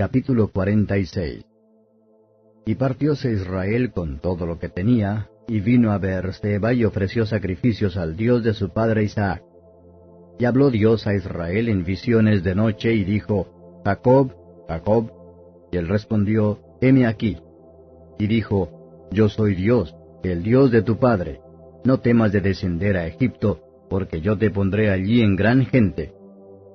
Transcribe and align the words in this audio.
Capítulo 0.00 0.48
46 0.48 1.44
Y 2.64 2.74
partióse 2.76 3.32
Israel 3.32 3.92
con 3.92 4.18
todo 4.18 4.46
lo 4.46 4.58
que 4.58 4.70
tenía, 4.70 5.28
y 5.46 5.60
vino 5.60 5.92
a 5.92 5.98
Beerseba 5.98 6.72
y 6.72 6.86
ofreció 6.86 7.26
sacrificios 7.26 7.98
al 7.98 8.16
Dios 8.16 8.42
de 8.42 8.54
su 8.54 8.70
padre 8.70 9.04
Isaac. 9.04 9.42
Y 10.38 10.46
habló 10.46 10.70
Dios 10.70 11.06
a 11.06 11.12
Israel 11.12 11.68
en 11.68 11.84
visiones 11.84 12.42
de 12.42 12.54
noche 12.54 12.94
y 12.94 13.04
dijo, 13.04 13.82
Jacob, 13.84 14.32
Jacob, 14.68 15.12
y 15.70 15.76
él 15.76 15.86
respondió, 15.86 16.60
heme 16.80 17.04
aquí. 17.04 17.36
Y 18.18 18.26
dijo, 18.26 19.10
Yo 19.12 19.28
soy 19.28 19.54
Dios, 19.54 19.94
el 20.22 20.42
Dios 20.42 20.70
de 20.70 20.80
tu 20.80 20.98
padre. 20.98 21.42
No 21.84 22.00
temas 22.00 22.32
de 22.32 22.40
descender 22.40 22.96
a 22.96 23.06
Egipto, 23.06 23.60
porque 23.90 24.22
yo 24.22 24.38
te 24.38 24.50
pondré 24.50 24.88
allí 24.88 25.20
en 25.20 25.36
gran 25.36 25.66
gente. 25.66 26.14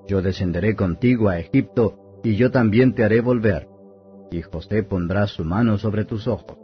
Yo 0.08 0.22
descenderé 0.22 0.76
contigo 0.76 1.28
a 1.28 1.40
Egipto, 1.40 2.05
y 2.26 2.36
yo 2.36 2.52
también 2.52 2.94
te 2.94 3.06
haré 3.06 3.22
volver. 3.22 3.70
Y 4.32 4.42
José 4.42 4.84
pondrá 4.84 5.28
su 5.28 5.46
mano 5.46 5.78
sobre 5.78 6.04
tus 6.04 6.28
ojos. 6.28 6.58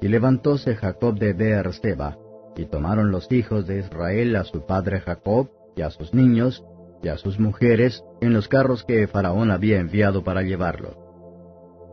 Y 0.00 0.06
levantóse 0.06 0.76
Jacob 0.76 1.18
de 1.18 1.32
Beerseba, 1.32 2.16
y 2.56 2.66
tomaron 2.66 3.10
los 3.10 3.30
hijos 3.32 3.66
de 3.66 3.80
Israel 3.80 4.36
a 4.36 4.44
su 4.44 4.66
padre 4.66 5.00
Jacob, 5.00 5.50
y 5.74 5.82
a 5.82 5.90
sus 5.90 6.14
niños, 6.14 6.62
y 7.02 7.08
a 7.08 7.16
sus 7.16 7.40
mujeres, 7.40 8.04
en 8.20 8.32
los 8.32 8.46
carros 8.46 8.84
que 8.84 9.08
Faraón 9.08 9.50
había 9.50 9.80
enviado 9.80 10.22
para 10.22 10.42
llevarlo 10.42 11.10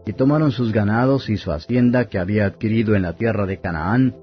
y 0.08 0.14
tomaron 0.14 0.54
sus 0.54 0.72
ganados 0.72 1.30
y 1.30 1.36
su 1.36 1.52
hacienda 1.52 2.06
que 2.06 2.18
había 2.18 2.46
adquirido 2.46 2.96
en 2.96 3.02
la 3.02 3.14
tierra 3.14 3.46
de 3.46 3.60
Canaán, 3.60 4.16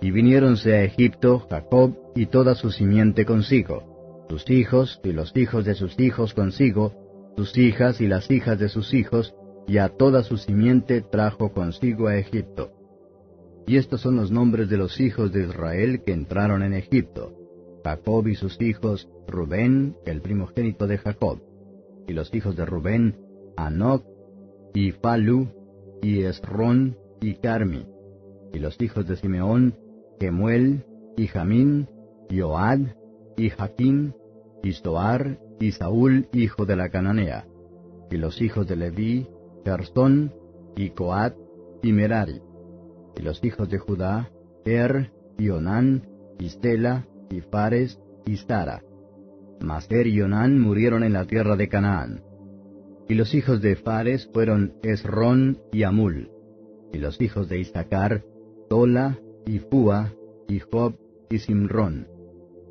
y 0.00 0.12
viniéronse 0.12 0.74
a 0.74 0.84
Egipto 0.84 1.40
Jacob 1.50 1.96
y 2.14 2.26
toda 2.26 2.54
su 2.54 2.70
simiente 2.70 3.24
consigo, 3.24 4.26
sus 4.28 4.48
hijos 4.48 5.00
y 5.02 5.12
los 5.12 5.36
hijos 5.36 5.64
de 5.64 5.74
sus 5.74 5.98
hijos 5.98 6.34
consigo, 6.34 6.92
sus 7.36 7.56
hijas 7.58 8.00
y 8.00 8.06
las 8.06 8.30
hijas 8.30 8.58
de 8.58 8.68
sus 8.68 8.94
hijos, 8.94 9.34
y 9.66 9.78
a 9.78 9.88
toda 9.88 10.22
su 10.22 10.36
simiente 10.36 11.00
trajo 11.00 11.52
consigo 11.52 12.08
a 12.08 12.16
Egipto. 12.16 12.72
Y 13.66 13.78
estos 13.78 14.02
son 14.02 14.16
los 14.16 14.30
nombres 14.30 14.68
de 14.68 14.76
los 14.76 15.00
hijos 15.00 15.32
de 15.32 15.44
Israel 15.44 16.02
que 16.04 16.12
entraron 16.12 16.62
en 16.62 16.74
Egipto. 16.74 17.32
Jacob 17.82 18.26
y 18.28 18.34
sus 18.34 18.60
hijos, 18.60 19.08
Rubén, 19.26 19.96
el 20.04 20.20
primogénito 20.20 20.86
de 20.86 20.98
Jacob. 20.98 21.40
Y 22.06 22.12
los 22.12 22.34
hijos 22.34 22.56
de 22.56 22.66
Rubén, 22.66 23.16
Anoc, 23.56 24.04
y 24.74 24.92
y 26.02 26.22
Esrón, 26.24 26.96
y 27.20 27.34
Carmi. 27.36 27.86
Y 28.52 28.58
los 28.58 28.80
hijos 28.80 29.06
de 29.06 29.16
Simeón, 29.16 29.74
Gemuel, 30.20 30.84
y 31.16 31.26
Jamín, 31.26 31.88
y 32.28 32.40
Oad, 32.40 32.80
y 33.36 33.50
Jaquín, 33.50 34.14
y 34.62 34.72
Stoar, 34.72 35.38
y 35.60 35.72
Saúl, 35.72 36.28
hijo 36.32 36.66
de 36.66 36.76
la 36.76 36.88
Cananea. 36.88 37.46
Y 38.10 38.16
los 38.16 38.40
hijos 38.40 38.66
de 38.66 38.76
Leví, 38.76 39.26
Gersón, 39.64 40.32
y 40.76 40.90
Coat, 40.90 41.34
y 41.82 41.92
Merari. 41.92 42.40
Y 43.16 43.22
los 43.22 43.42
hijos 43.44 43.68
de 43.68 43.78
Judá, 43.78 44.30
Er, 44.64 45.12
y 45.38 45.48
Onán, 45.50 46.06
y 46.38 46.48
Stela, 46.48 47.06
y 47.30 47.40
Fares, 47.40 48.00
y 48.26 48.36
Sara. 48.36 48.82
Mas 49.60 49.90
Er 49.90 50.06
y 50.06 50.20
Onán 50.20 50.60
murieron 50.60 51.04
en 51.04 51.12
la 51.12 51.26
tierra 51.26 51.56
de 51.56 51.68
Canaán. 51.68 52.22
Y 53.08 53.14
los 53.14 53.34
hijos 53.34 53.60
de 53.60 53.76
Fares 53.76 54.28
fueron 54.32 54.74
Esrón 54.82 55.58
y 55.72 55.82
Amul. 55.82 56.30
Y 56.92 56.98
los 56.98 57.20
hijos 57.20 57.48
de 57.48 57.58
Isaacar, 57.58 58.24
Tola 58.68 59.18
y 59.46 59.58
Fua, 59.58 60.12
y 60.48 60.60
Job 60.60 60.94
y 61.30 61.38
Simrón. 61.38 62.08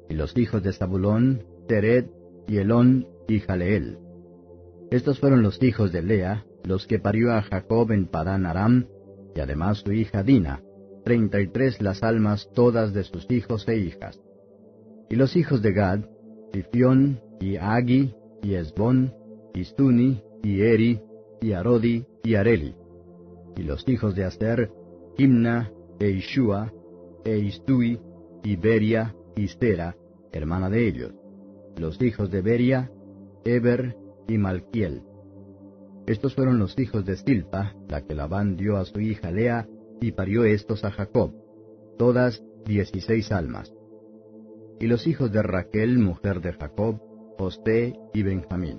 Y 0.09 0.15
los 0.15 0.35
hijos 0.37 0.63
de 0.63 0.73
Zabulón, 0.73 1.43
Tered 1.67 2.05
y 2.47 2.57
Elón 2.57 3.07
y 3.27 3.39
Jaleel. 3.39 3.97
Estos 4.91 5.19
fueron 5.19 5.41
los 5.41 5.61
hijos 5.63 5.91
de 5.91 6.01
Lea, 6.01 6.45
los 6.63 6.87
que 6.87 6.99
parió 6.99 7.33
a 7.33 7.41
Jacob 7.41 7.91
en 7.91 8.07
Padán 8.07 8.45
Aram, 8.45 8.85
y 9.35 9.39
además 9.39 9.79
su 9.79 9.91
hija 9.91 10.23
Dina, 10.23 10.61
treinta 11.03 11.41
y 11.41 11.47
tres 11.47 11.81
las 11.81 12.03
almas 12.03 12.49
todas 12.53 12.93
de 12.93 13.03
sus 13.03 13.29
hijos 13.31 13.67
e 13.67 13.77
hijas. 13.77 14.21
Y 15.09 15.15
los 15.15 15.35
hijos 15.35 15.61
de 15.61 15.73
Gad, 15.73 16.01
Sifión 16.53 17.19
y 17.39 17.57
Agi 17.57 18.13
y 18.41 18.55
Esbón, 18.55 19.13
y 19.53 19.63
Stuni, 19.63 20.21
y 20.43 20.61
Eri, 20.61 21.01
y 21.41 21.53
Arodi, 21.53 22.05
y 22.23 22.35
Areli. 22.35 22.75
Y 23.55 23.63
los 23.63 23.87
hijos 23.87 24.15
de 24.15 24.25
Aster, 24.25 24.69
Himna, 25.17 25.71
e 25.99 26.09
Ishua, 26.09 26.71
e 27.23 27.37
Istui, 27.37 27.99
y 28.43 28.55
Beria, 28.55 29.15
y 29.35 29.47
Stera, 29.47 29.95
hermana 30.31 30.69
de 30.69 30.87
ellos. 30.87 31.22
Los 31.77 32.01
hijos 32.01 32.29
de 32.31 32.41
Beria, 32.41 32.91
Eber, 33.45 33.97
y 34.27 34.37
Malquiel. 34.37 35.03
Estos 36.05 36.35
fueron 36.35 36.59
los 36.59 36.77
hijos 36.77 37.05
de 37.05 37.15
Silpa, 37.15 37.75
la 37.87 38.01
que 38.01 38.13
Labán 38.13 38.57
dio 38.57 38.77
a 38.77 38.85
su 38.85 38.99
hija 38.99 39.31
Lea, 39.31 39.67
y 40.01 40.11
parió 40.11 40.43
estos 40.43 40.83
a 40.83 40.91
Jacob, 40.91 41.33
todas 41.97 42.43
dieciséis 42.65 43.31
almas. 43.31 43.73
Y 44.79 44.87
los 44.87 45.07
hijos 45.07 45.31
de 45.31 45.41
Raquel, 45.41 45.99
mujer 45.99 46.41
de 46.41 46.53
Jacob, 46.53 46.99
José 47.37 47.95
y 48.13 48.23
Benjamín. 48.23 48.77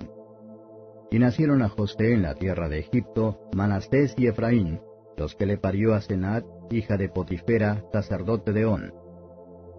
Y 1.09 1.19
nacieron 1.19 1.61
a 1.61 1.69
José 1.69 2.13
en 2.13 2.21
la 2.21 2.35
tierra 2.35 2.69
de 2.69 2.79
Egipto 2.79 3.39
Manastés 3.55 4.13
y 4.17 4.27
Efraín, 4.27 4.79
los 5.17 5.35
que 5.35 5.45
le 5.45 5.57
parió 5.57 5.93
a 5.93 6.01
Senat, 6.01 6.45
hija 6.71 6.97
de 6.97 7.09
Potifera, 7.09 7.83
sacerdote 7.91 8.53
de 8.53 8.65
On. 8.65 8.93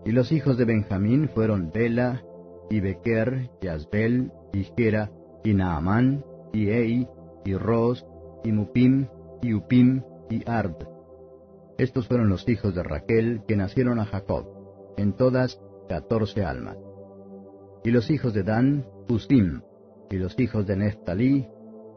Y 0.05 0.13
los 0.13 0.33
hijos 0.33 0.57
de 0.57 0.65
Benjamín 0.65 1.29
fueron 1.29 1.71
Bela, 1.73 2.23
y 2.71 2.81
Bequer, 2.81 3.51
y 3.61 3.69
Asbel, 3.69 4.33
y 4.53 4.65
Gera, 4.77 5.11
y 5.45 5.55
Naamán, 5.55 6.25
y 6.53 6.71
Ei, 6.71 7.09
y 7.45 7.55
Ros, 7.55 8.07
y 8.45 8.53
Mupim, 8.53 9.07
y 9.43 9.55
Upim, 9.55 10.03
y 10.31 10.49
Ard. 10.49 10.77
Estos 11.79 12.09
fueron 12.09 12.29
los 12.29 12.49
hijos 12.49 12.75
de 12.75 12.83
Raquel 12.83 13.43
que 13.47 13.57
nacieron 13.57 13.99
a 14.01 14.07
Jacob, 14.07 14.47
en 14.97 15.13
todas 15.13 15.61
catorce 15.89 16.45
almas. 16.45 16.77
Y 17.85 17.91
los 17.91 18.11
hijos 18.11 18.35
de 18.35 18.43
Dan, 18.43 18.87
Usim, 19.09 19.61
y 20.11 20.17
los 20.17 20.39
hijos 20.41 20.67
de 20.67 20.77
Neftalí, 20.77 21.47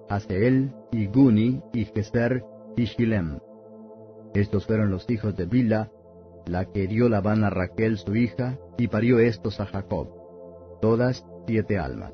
Aseel, 0.09 0.73
y 0.91 1.07
Guni, 1.07 1.61
y 1.73 1.85
Geser, 1.85 2.43
y 2.75 2.85
Shilem. 2.85 3.39
Estos 4.33 4.65
fueron 4.67 4.91
los 4.91 5.09
hijos 5.09 5.35
de 5.35 5.45
Bila, 5.45 5.91
la 6.45 6.65
que 6.65 6.87
dio 6.87 7.09
Labán 7.09 7.43
a 7.43 7.49
Raquel 7.49 7.97
su 7.97 8.15
hija, 8.15 8.57
y 8.77 8.87
parió 8.87 9.19
estos 9.19 9.59
a 9.59 9.65
Jacob, 9.65 10.18
todas 10.81 11.25
siete 11.47 11.77
almas. 11.77 12.13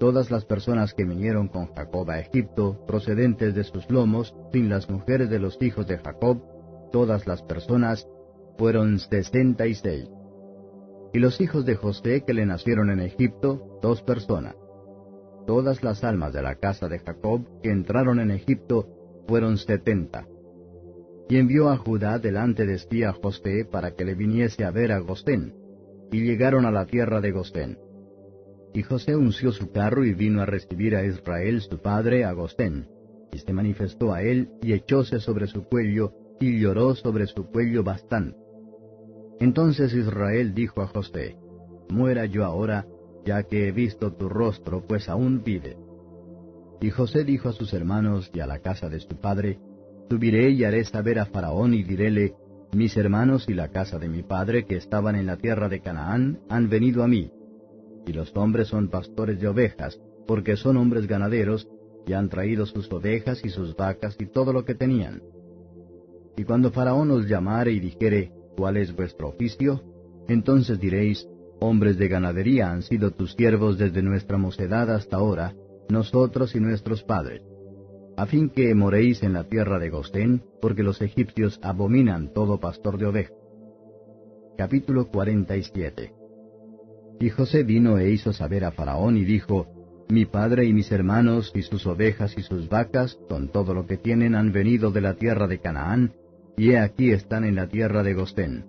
Todas 0.00 0.30
las 0.30 0.44
personas 0.44 0.94
que 0.94 1.04
vinieron 1.04 1.48
con 1.48 1.72
Jacob 1.74 2.10
a 2.10 2.18
Egipto, 2.18 2.84
procedentes 2.86 3.54
de 3.54 3.62
sus 3.62 3.88
lomos, 3.88 4.34
sin 4.52 4.68
las 4.68 4.90
mujeres 4.90 5.30
de 5.30 5.38
los 5.38 5.60
hijos 5.62 5.86
de 5.86 5.98
Jacob, 5.98 6.42
todas 6.90 7.26
las 7.26 7.42
personas, 7.42 8.08
fueron 8.58 8.98
sesenta 8.98 9.66
y 9.66 9.74
seis. 9.74 10.10
Y 11.12 11.18
los 11.18 11.40
hijos 11.40 11.64
de 11.64 11.76
José 11.76 12.24
que 12.26 12.34
le 12.34 12.46
nacieron 12.46 12.90
en 12.90 13.00
Egipto, 13.00 13.78
dos 13.80 14.02
personas. 14.02 14.56
Todas 15.46 15.82
las 15.82 16.02
almas 16.04 16.32
de 16.32 16.42
la 16.42 16.56
casa 16.56 16.88
de 16.88 16.98
Jacob 16.98 17.42
que 17.62 17.70
entraron 17.70 18.18
en 18.18 18.30
Egipto 18.30 18.88
fueron 19.28 19.58
setenta. 19.58 20.26
Y 21.28 21.36
envió 21.36 21.70
a 21.70 21.76
Judá 21.76 22.18
delante 22.18 22.66
de 22.66 22.78
sí 22.78 23.04
a 23.04 23.12
José 23.12 23.64
para 23.70 23.92
que 23.92 24.04
le 24.04 24.14
viniese 24.14 24.64
a 24.64 24.70
ver 24.70 24.90
a 24.92 24.98
Gostén, 24.98 25.54
y 26.12 26.20
llegaron 26.20 26.66
a 26.66 26.70
la 26.70 26.86
tierra 26.86 27.20
de 27.20 27.32
Gostén. 27.32 27.78
Y 28.74 28.82
José 28.82 29.16
unció 29.16 29.50
su 29.50 29.72
carro 29.72 30.04
y 30.04 30.14
vino 30.14 30.42
a 30.42 30.46
recibir 30.46 30.94
a 30.94 31.04
Israel 31.04 31.60
su 31.62 31.78
padre 31.78 32.24
a 32.24 32.32
Gostén, 32.32 32.86
y 33.32 33.38
se 33.38 33.52
manifestó 33.52 34.12
a 34.12 34.22
él 34.22 34.50
y 34.62 34.74
echóse 34.74 35.18
sobre 35.18 35.46
su 35.46 35.64
cuello, 35.64 36.12
y 36.38 36.60
lloró 36.60 36.94
sobre 36.94 37.26
su 37.26 37.46
cuello 37.46 37.82
bastante. 37.82 38.36
Entonces 39.40 39.92
Israel 39.94 40.54
dijo 40.54 40.82
a 40.82 40.86
José, 40.86 41.36
Muera 41.88 42.26
yo 42.26 42.44
ahora, 42.44 42.86
ya 43.24 43.42
que 43.42 43.68
he 43.68 43.72
visto 43.72 44.12
tu 44.12 44.28
rostro, 44.28 44.84
pues 44.86 45.08
aún 45.08 45.42
vive. 45.42 45.76
Y 46.80 46.90
José 46.90 47.24
dijo 47.24 47.48
a 47.48 47.52
sus 47.52 47.72
hermanos 47.72 48.30
y 48.34 48.40
a 48.40 48.46
la 48.46 48.58
casa 48.58 48.88
de 48.88 49.00
su 49.00 49.16
padre, 49.16 49.58
Subiré 50.10 50.50
y 50.50 50.64
haré 50.64 50.84
saber 50.84 51.18
a 51.18 51.26
Faraón 51.26 51.72
y 51.72 51.82
diréle, 51.84 52.34
Mis 52.74 52.96
hermanos 52.96 53.50
y 53.50 53.52
la 53.54 53.68
casa 53.68 53.98
de 53.98 54.08
mi 54.08 54.22
padre 54.22 54.64
que 54.64 54.76
estaban 54.76 55.14
en 55.14 55.26
la 55.26 55.36
tierra 55.36 55.68
de 55.68 55.80
Canaán 55.80 56.40
han 56.48 56.70
venido 56.70 57.02
a 57.02 57.08
mí. 57.08 57.30
y 58.04 58.12
los 58.12 58.34
hombres 58.34 58.66
son 58.68 58.88
pastores 58.88 59.40
de 59.40 59.46
ovejas, 59.46 60.00
porque 60.26 60.56
son 60.56 60.76
hombres 60.76 61.06
ganaderos, 61.06 61.68
y 62.04 62.14
han 62.14 62.28
traído 62.28 62.66
sus 62.66 62.90
ovejas 62.90 63.44
y 63.44 63.48
sus 63.48 63.76
vacas 63.76 64.16
y 64.18 64.26
todo 64.26 64.52
lo 64.52 64.64
que 64.64 64.74
tenían. 64.74 65.22
Y 66.36 66.42
cuando 66.42 66.72
Faraón 66.72 67.12
os 67.12 67.28
llamare 67.28 67.70
y 67.70 67.78
dijere, 67.78 68.32
¿cuál 68.56 68.76
es 68.76 68.96
vuestro 68.96 69.28
oficio? 69.28 69.82
Entonces 70.26 70.80
diréis, 70.80 71.28
hombres 71.60 71.96
de 71.98 72.08
ganadería 72.08 72.72
han 72.72 72.82
sido 72.82 73.12
tus 73.12 73.34
siervos 73.34 73.78
desde 73.78 74.02
nuestra 74.02 74.36
mocedad 74.36 74.90
hasta 74.90 75.18
ahora, 75.18 75.54
nosotros 75.88 76.56
y 76.56 76.60
nuestros 76.60 77.04
padres, 77.04 77.42
a 78.16 78.26
fin 78.26 78.50
que 78.50 78.74
moréis 78.74 79.22
en 79.22 79.32
la 79.32 79.44
tierra 79.44 79.78
de 79.78 79.90
Gostén, 79.90 80.42
porque 80.60 80.82
los 80.82 81.00
egipcios 81.00 81.58
abominan 81.62 82.32
todo 82.32 82.60
pastor 82.60 82.98
de 82.98 83.06
ovejas. 83.06 83.36
Capítulo 84.56 85.08
47 85.08 86.12
Y 87.20 87.30
José 87.30 87.62
vino 87.62 87.98
e 87.98 88.10
hizo 88.10 88.32
saber 88.32 88.64
a 88.64 88.72
Faraón 88.72 89.16
y 89.16 89.24
dijo, 89.24 89.66
Mi 90.08 90.26
padre 90.26 90.66
y 90.66 90.72
mis 90.72 90.92
hermanos 90.92 91.52
y 91.54 91.62
sus 91.62 91.86
ovejas 91.86 92.36
y 92.36 92.42
sus 92.42 92.68
vacas, 92.68 93.18
con 93.28 93.48
todo 93.48 93.72
lo 93.72 93.86
que 93.86 93.96
tienen, 93.96 94.34
han 94.34 94.52
venido 94.52 94.90
de 94.90 95.00
la 95.00 95.14
tierra 95.14 95.46
de 95.46 95.58
Canaán, 95.58 96.12
y 96.56 96.70
he 96.70 96.78
aquí 96.78 97.10
están 97.10 97.44
en 97.44 97.54
la 97.54 97.68
tierra 97.68 98.02
de 98.02 98.14
Gostén. 98.14 98.66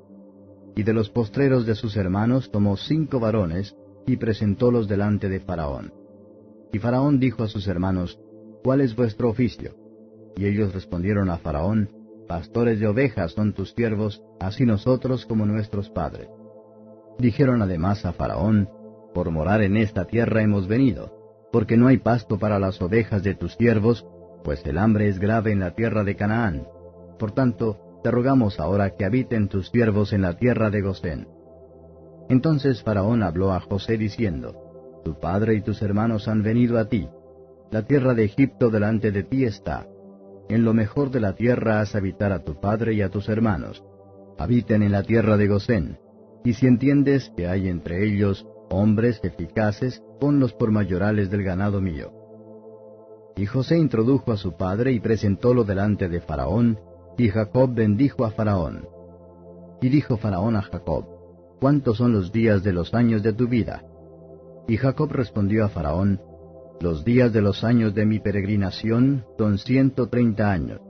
Y 0.76 0.84
de 0.84 0.94
los 0.94 1.10
postreros 1.10 1.66
de 1.66 1.76
sus 1.76 1.98
hermanos 1.98 2.50
tomó 2.50 2.78
cinco 2.78 3.20
varones, 3.20 3.76
y 4.08 4.18
presentólos 4.18 4.88
delante 4.88 5.30
de 5.30 5.40
Faraón. 5.42 5.94
Y 6.72 6.80
Faraón 6.80 7.20
dijo 7.20 7.44
a 7.44 7.48
sus 7.48 7.68
hermanos, 7.68 8.20
¿Cuál 8.64 8.82
es 8.82 8.96
vuestro 8.96 9.30
oficio? 9.30 9.76
Y 10.38 10.46
ellos 10.46 10.74
respondieron 10.74 11.30
a 11.30 11.38
Faraón, 11.38 11.90
Pastores 12.28 12.80
de 12.80 12.88
ovejas 12.88 13.34
son 13.34 13.54
tus 13.54 13.74
siervos, 13.74 14.24
así 14.40 14.66
nosotros 14.66 15.26
como 15.26 15.46
nuestros 15.46 15.90
padres. 15.90 16.30
Dijeron 17.20 17.62
además 17.62 18.06
a 18.06 18.14
Faraón, 18.14 18.70
Por 19.14 19.30
morar 19.30 19.62
en 19.62 19.78
esta 19.78 20.06
tierra 20.06 20.42
hemos 20.42 20.68
venido, 20.68 21.12
porque 21.52 21.78
no 21.78 21.88
hay 21.88 21.98
pasto 21.98 22.40
para 22.40 22.58
las 22.58 22.82
ovejas 22.82 23.22
de 23.24 23.36
tus 23.36 23.54
siervos, 23.56 24.08
pues 24.44 24.66
el 24.66 24.78
hambre 24.78 25.10
es 25.10 25.20
grave 25.20 25.52
en 25.52 25.60
la 25.60 25.76
tierra 25.76 26.04
de 26.04 26.16
Canaán. 26.16 26.66
Por 27.20 27.32
tanto, 27.32 28.00
te 28.04 28.12
rogamos 28.12 28.60
ahora 28.60 28.96
que 28.96 29.06
habiten 29.06 29.50
tus 29.50 29.70
siervos 29.70 30.14
en 30.14 30.22
la 30.22 30.38
tierra 30.38 30.70
de 30.70 30.82
Gosén. 30.82 31.28
Entonces 32.30 32.82
Faraón 32.82 33.24
habló 33.24 33.52
a 33.52 33.60
José 33.60 33.98
diciendo, 33.98 35.02
Tu 35.04 35.20
padre 35.20 35.56
y 35.56 35.62
tus 35.62 35.82
hermanos 35.82 36.28
han 36.28 36.42
venido 36.42 36.80
a 36.80 36.90
ti. 36.90 37.10
La 37.74 37.82
tierra 37.82 38.14
de 38.14 38.24
Egipto 38.26 38.70
delante 38.70 39.12
de 39.12 39.24
ti 39.24 39.46
está. 39.46 39.88
En 40.48 40.64
lo 40.64 40.76
mejor 40.76 41.10
de 41.10 41.20
la 41.20 41.34
tierra 41.34 41.82
haz 41.82 41.96
habitar 41.96 42.32
a 42.32 42.44
tu 42.44 42.60
padre 42.60 42.94
y 42.94 43.02
a 43.02 43.10
tus 43.10 43.30
hermanos. 43.30 43.84
Habiten 44.38 44.84
en 44.84 44.92
la 44.92 45.02
tierra 45.02 45.38
de 45.38 45.48
Gosén. 45.48 45.98
Y 46.44 46.54
si 46.54 46.68
entiendes 46.68 47.32
que 47.36 47.48
hay 47.48 47.70
entre 47.70 48.06
ellos 48.06 48.46
hombres 48.70 49.20
eficaces, 49.24 50.04
ponlos 50.20 50.54
por 50.54 50.70
mayorales 50.70 51.32
del 51.32 51.42
ganado 51.42 51.82
mío. 51.82 52.12
Y 53.38 53.48
José 53.48 53.80
introdujo 53.80 54.32
a 54.32 54.38
su 54.38 54.56
padre 54.56 54.92
y 54.92 55.00
presentólo 55.00 55.64
delante 55.64 56.10
de 56.10 56.22
Faraón, 56.22 56.80
y 57.18 57.30
Jacob 57.30 57.74
bendijo 57.74 58.24
a 58.24 58.30
Faraón. 58.30 58.88
Y 59.82 59.90
dijo 59.90 60.18
Faraón 60.18 60.58
a 60.58 60.62
Jacob, 60.62 61.08
¿Cuántos 61.60 61.98
son 61.98 62.14
los 62.14 62.32
días 62.32 62.62
de 62.62 62.72
los 62.72 62.94
años 62.94 63.24
de 63.24 63.34
tu 63.34 63.48
vida? 63.48 63.84
Y 64.68 64.78
Jacob 64.78 65.12
respondió 65.12 65.66
a 65.66 65.70
Faraón, 65.70 66.22
Los 66.84 67.06
días 67.06 67.32
de 67.32 67.42
los 67.42 67.64
años 67.64 67.96
de 67.96 68.06
mi 68.06 68.20
peregrinación 68.20 69.24
son 69.38 69.58
ciento 69.58 70.10
treinta 70.10 70.52
años. 70.52 70.82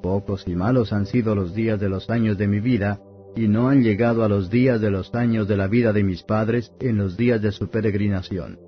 Pocos 0.00 0.46
y 0.46 0.54
malos 0.54 0.92
han 0.92 1.04
sido 1.04 1.34
los 1.34 1.52
días 1.52 1.80
de 1.80 1.88
los 1.88 2.08
años 2.10 2.38
de 2.38 2.46
mi 2.46 2.60
vida, 2.60 3.00
y 3.34 3.48
no 3.48 3.68
han 3.68 3.82
llegado 3.82 4.22
a 4.22 4.28
los 4.28 4.50
días 4.50 4.80
de 4.80 4.92
los 4.92 5.12
años 5.16 5.48
de 5.48 5.56
la 5.56 5.66
vida 5.66 5.92
de 5.92 6.04
mis 6.04 6.22
padres 6.22 6.72
en 6.78 6.96
los 6.96 7.16
días 7.16 7.42
de 7.42 7.50
su 7.50 7.68
peregrinación. 7.68 8.60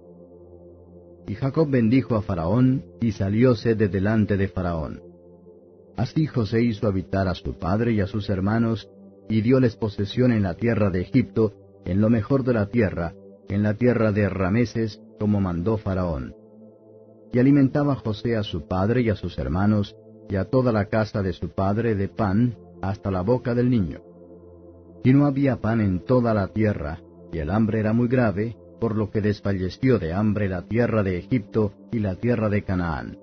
Y 1.28 1.36
Jacob 1.36 1.70
bendijo 1.70 2.16
a 2.16 2.22
Faraón, 2.22 2.82
y 3.00 3.12
salióse 3.12 3.76
de 3.76 3.86
delante 3.86 4.36
de 4.36 4.48
Faraón. 4.48 5.00
Así 5.96 6.26
José 6.26 6.60
hizo 6.60 6.88
habitar 6.88 7.28
a 7.28 7.36
su 7.36 7.56
padre 7.56 7.92
y 7.92 8.00
a 8.00 8.08
sus 8.08 8.28
hermanos, 8.28 8.90
y 9.28 9.42
dióles 9.42 9.76
posesión 9.76 10.32
en 10.32 10.42
la 10.42 10.54
tierra 10.54 10.90
de 10.90 11.02
Egipto, 11.02 11.52
en 11.84 12.00
lo 12.00 12.10
mejor 12.10 12.42
de 12.42 12.54
la 12.54 12.66
tierra, 12.66 13.14
en 13.48 13.62
la 13.62 13.74
tierra 13.74 14.10
de 14.10 14.28
Rameses, 14.28 15.00
como 15.20 15.40
mandó 15.40 15.78
Faraón. 15.78 16.34
Y 17.32 17.38
alimentaba 17.38 17.94
José 17.96 18.36
a 18.36 18.42
su 18.42 18.66
padre 18.66 19.02
y 19.02 19.10
a 19.10 19.16
sus 19.16 19.38
hermanos, 19.38 19.96
y 20.28 20.36
a 20.36 20.44
toda 20.44 20.72
la 20.72 20.86
casa 20.86 21.22
de 21.22 21.32
su 21.32 21.50
padre 21.50 21.94
de 21.94 22.08
pan, 22.08 22.56
hasta 22.82 23.10
la 23.10 23.22
boca 23.22 23.54
del 23.54 23.70
niño. 23.70 24.00
Y 25.04 25.12
no 25.12 25.26
había 25.26 25.56
pan 25.56 25.80
en 25.80 26.04
toda 26.04 26.34
la 26.34 26.48
tierra, 26.48 27.00
y 27.32 27.38
el 27.38 27.50
hambre 27.50 27.80
era 27.80 27.92
muy 27.92 28.08
grave, 28.08 28.56
por 28.80 28.96
lo 28.96 29.10
que 29.10 29.20
desfalleció 29.20 29.98
de 29.98 30.12
hambre 30.12 30.48
la 30.48 30.62
tierra 30.62 31.02
de 31.02 31.18
Egipto 31.18 31.72
y 31.92 31.98
la 31.98 32.14
tierra 32.16 32.48
de 32.48 32.62
Canaán. 32.62 33.18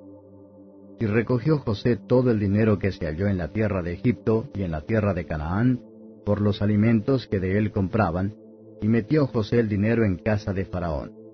Y 1.00 1.06
recogió 1.06 1.60
José 1.60 1.98
todo 1.98 2.32
el 2.32 2.40
dinero 2.40 2.80
que 2.80 2.92
se 2.92 3.06
halló 3.06 3.28
en 3.28 3.38
la 3.38 3.50
tierra 3.50 3.82
de 3.82 3.94
Egipto 3.94 4.50
y 4.54 4.64
en 4.64 4.72
la 4.72 4.82
tierra 4.82 5.14
de 5.14 5.26
Canaán, 5.26 5.82
por 6.26 6.42
los 6.42 6.62
alimentos 6.62 7.28
que 7.28 7.40
de 7.40 7.58
él 7.58 7.72
compraban, 7.72 8.34
y 8.82 8.88
metió 8.88 9.28
José 9.28 9.60
el 9.60 9.70
dinero 9.70 10.04
en 10.06 10.18
casa 10.18 10.54
de 10.54 10.66
Faraón. 10.66 11.25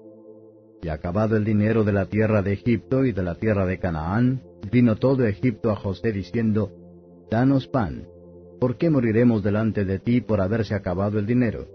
Y 0.81 0.89
acabado 0.89 1.37
el 1.37 1.45
dinero 1.45 1.83
de 1.83 1.93
la 1.93 2.07
tierra 2.07 2.41
de 2.41 2.53
Egipto 2.53 3.05
y 3.05 3.11
de 3.11 3.23
la 3.23 3.35
tierra 3.35 3.65
de 3.65 3.77
Canaán, 3.77 4.41
vino 4.71 4.95
todo 4.95 5.25
Egipto 5.25 5.69
a 5.69 5.75
José 5.75 6.11
diciendo, 6.11 6.71
Danos 7.29 7.67
pan, 7.67 8.07
¿por 8.59 8.77
qué 8.77 8.89
moriremos 8.89 9.43
delante 9.43 9.85
de 9.85 9.99
ti 9.99 10.21
por 10.21 10.41
haberse 10.41 10.73
acabado 10.73 11.19
el 11.19 11.25
dinero? 11.25 11.67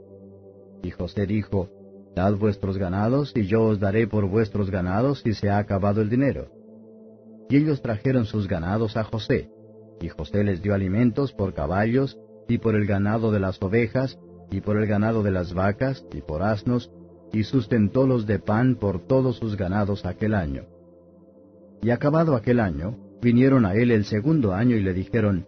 Y 0.82 0.90
José 0.90 1.26
dijo, 1.26 1.70
Dad 2.16 2.36
vuestros 2.36 2.78
ganados, 2.78 3.32
y 3.34 3.46
yo 3.46 3.62
os 3.64 3.78
daré 3.78 4.06
por 4.06 4.26
vuestros 4.26 4.70
ganados 4.70 5.20
si 5.20 5.34
se 5.34 5.50
ha 5.50 5.58
acabado 5.58 6.00
el 6.00 6.08
dinero. 6.08 6.48
Y 7.50 7.58
ellos 7.58 7.82
trajeron 7.82 8.24
sus 8.24 8.48
ganados 8.48 8.96
a 8.96 9.04
José, 9.04 9.50
y 10.00 10.08
José 10.08 10.42
les 10.42 10.62
dio 10.62 10.74
alimentos 10.74 11.32
por 11.32 11.54
caballos, 11.54 12.18
y 12.48 12.58
por 12.58 12.74
el 12.74 12.86
ganado 12.86 13.32
de 13.32 13.40
las 13.40 13.60
ovejas, 13.62 14.18
y 14.50 14.62
por 14.62 14.78
el 14.78 14.86
ganado 14.86 15.22
de 15.22 15.30
las 15.30 15.52
vacas, 15.52 16.04
y 16.12 16.22
por 16.22 16.42
asnos, 16.42 16.90
y 17.32 17.44
sustentólos 17.44 18.26
de 18.26 18.38
pan 18.38 18.76
por 18.76 19.06
todos 19.06 19.36
sus 19.36 19.56
ganados 19.56 20.06
aquel 20.06 20.34
año. 20.34 20.64
Y 21.82 21.90
acabado 21.90 22.34
aquel 22.34 22.60
año, 22.60 22.96
vinieron 23.20 23.66
a 23.66 23.74
él 23.74 23.90
el 23.90 24.04
segundo 24.04 24.52
año 24.52 24.76
y 24.76 24.82
le 24.82 24.94
dijeron, 24.94 25.46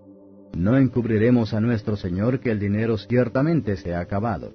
No 0.57 0.77
encubriremos 0.77 1.55
a 1.55 1.61
nuestro 1.61 1.97
Señor 1.97 2.41
que 2.41 2.51
el 2.51 2.59
dinero 2.59 2.99
ciertamente 2.99 3.77
se 3.77 3.95
ha 3.95 4.01
acabado. 4.01 4.53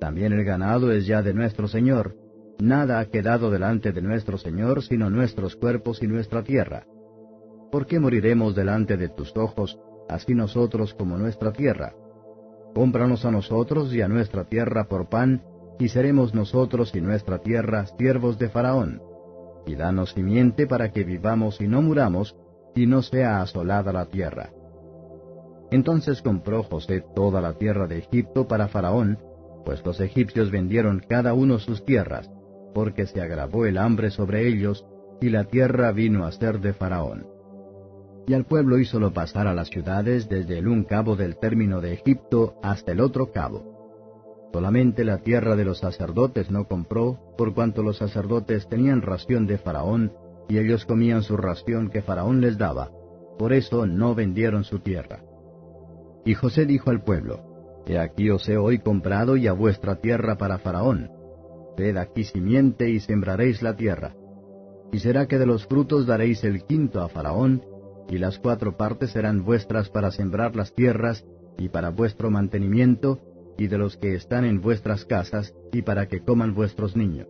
También 0.00 0.32
el 0.32 0.44
ganado 0.44 0.90
es 0.92 1.06
ya 1.06 1.22
de 1.22 1.34
nuestro 1.34 1.68
Señor, 1.68 2.16
Nada 2.60 3.00
ha 3.00 3.06
quedado 3.06 3.50
delante 3.50 3.92
de 3.92 4.00
nuestro 4.00 4.38
Señor 4.38 4.82
sino 4.82 5.10
nuestros 5.10 5.56
cuerpos 5.56 6.02
y 6.02 6.06
nuestra 6.06 6.42
tierra. 6.42 6.86
¿Por 7.70 7.86
qué 7.86 7.98
moriremos 7.98 8.54
delante 8.54 8.96
de 8.96 9.08
tus 9.08 9.36
ojos, 9.36 9.78
así 10.08 10.34
nosotros 10.34 10.94
como 10.94 11.18
nuestra 11.18 11.52
tierra? 11.52 11.94
Cómpranos 12.74 13.24
a 13.24 13.30
nosotros 13.30 13.92
y 13.92 14.02
a 14.02 14.08
nuestra 14.08 14.44
tierra 14.44 14.84
por 14.84 15.08
pan, 15.08 15.42
y 15.78 15.88
seremos 15.88 16.34
nosotros 16.34 16.94
y 16.94 17.00
nuestra 17.00 17.38
tierra 17.38 17.86
siervos 17.98 18.38
de 18.38 18.48
Faraón. 18.48 19.02
Y 19.66 19.74
danos 19.76 20.10
simiente 20.12 20.66
para 20.66 20.92
que 20.92 21.04
vivamos 21.04 21.60
y 21.60 21.68
no 21.68 21.82
muramos, 21.82 22.36
y 22.74 22.86
no 22.86 23.02
sea 23.02 23.40
asolada 23.40 23.92
la 23.92 24.06
tierra. 24.06 24.50
Entonces 25.70 26.22
compró 26.22 26.62
José 26.62 27.04
toda 27.14 27.40
la 27.40 27.54
tierra 27.54 27.86
de 27.86 27.98
Egipto 27.98 28.46
para 28.46 28.68
Faraón, 28.68 29.18
pues 29.64 29.84
los 29.84 30.00
egipcios 30.00 30.50
vendieron 30.50 31.02
cada 31.08 31.34
uno 31.34 31.58
sus 31.58 31.84
tierras, 31.84 32.30
porque 32.74 33.06
se 33.06 33.20
agravó 33.20 33.66
el 33.66 33.78
hambre 33.78 34.10
sobre 34.10 34.46
ellos, 34.46 34.84
y 35.20 35.30
la 35.30 35.44
tierra 35.44 35.90
vino 35.92 36.26
a 36.26 36.32
ser 36.32 36.60
de 36.60 36.74
Faraón. 36.74 37.26
Y 38.26 38.34
al 38.34 38.44
pueblo 38.44 38.78
hízolo 38.78 39.12
pasar 39.12 39.46
a 39.46 39.54
las 39.54 39.68
ciudades 39.68 40.28
desde 40.28 40.58
el 40.58 40.68
un 40.68 40.84
cabo 40.84 41.16
del 41.16 41.36
término 41.36 41.80
de 41.80 41.94
Egipto 41.94 42.54
hasta 42.62 42.92
el 42.92 43.00
otro 43.00 43.32
cabo. 43.32 43.73
Solamente 44.54 45.04
la 45.04 45.18
tierra 45.18 45.56
de 45.56 45.64
los 45.64 45.80
sacerdotes 45.80 46.48
no 46.48 46.68
compró, 46.68 47.18
por 47.36 47.54
cuanto 47.54 47.82
los 47.82 47.96
sacerdotes 47.96 48.68
tenían 48.68 49.02
ración 49.02 49.48
de 49.48 49.58
Faraón, 49.58 50.12
y 50.48 50.58
ellos 50.58 50.84
comían 50.84 51.24
su 51.24 51.36
ración 51.36 51.90
que 51.90 52.02
Faraón 52.02 52.40
les 52.40 52.56
daba, 52.56 52.92
por 53.36 53.52
eso 53.52 53.84
no 53.84 54.14
vendieron 54.14 54.62
su 54.62 54.78
tierra. 54.78 55.24
Y 56.24 56.34
José 56.34 56.66
dijo 56.66 56.90
al 56.90 57.02
pueblo, 57.02 57.82
He 57.84 57.98
aquí 57.98 58.30
os 58.30 58.48
he 58.48 58.56
hoy 58.56 58.78
comprado 58.78 59.36
y 59.36 59.48
a 59.48 59.52
vuestra 59.52 59.96
tierra 59.96 60.38
para 60.38 60.58
Faraón, 60.58 61.10
Ved 61.76 61.96
aquí 61.96 62.22
simiente 62.22 62.88
y 62.90 63.00
sembraréis 63.00 63.60
la 63.60 63.74
tierra. 63.74 64.14
Y 64.92 65.00
será 65.00 65.26
que 65.26 65.38
de 65.40 65.46
los 65.46 65.66
frutos 65.66 66.06
daréis 66.06 66.44
el 66.44 66.62
quinto 66.62 67.02
a 67.02 67.08
Faraón, 67.08 67.64
y 68.08 68.18
las 68.18 68.38
cuatro 68.38 68.76
partes 68.76 69.10
serán 69.10 69.44
vuestras 69.44 69.90
para 69.90 70.12
sembrar 70.12 70.54
las 70.54 70.72
tierras, 70.74 71.26
y 71.58 71.70
para 71.70 71.90
vuestro 71.90 72.30
mantenimiento, 72.30 73.18
y 73.58 73.68
de 73.68 73.78
los 73.78 73.96
que 73.96 74.14
están 74.14 74.44
en 74.44 74.60
vuestras 74.60 75.04
casas, 75.04 75.54
y 75.72 75.82
para 75.82 76.08
que 76.08 76.20
coman 76.20 76.54
vuestros 76.54 76.96
niños. 76.96 77.28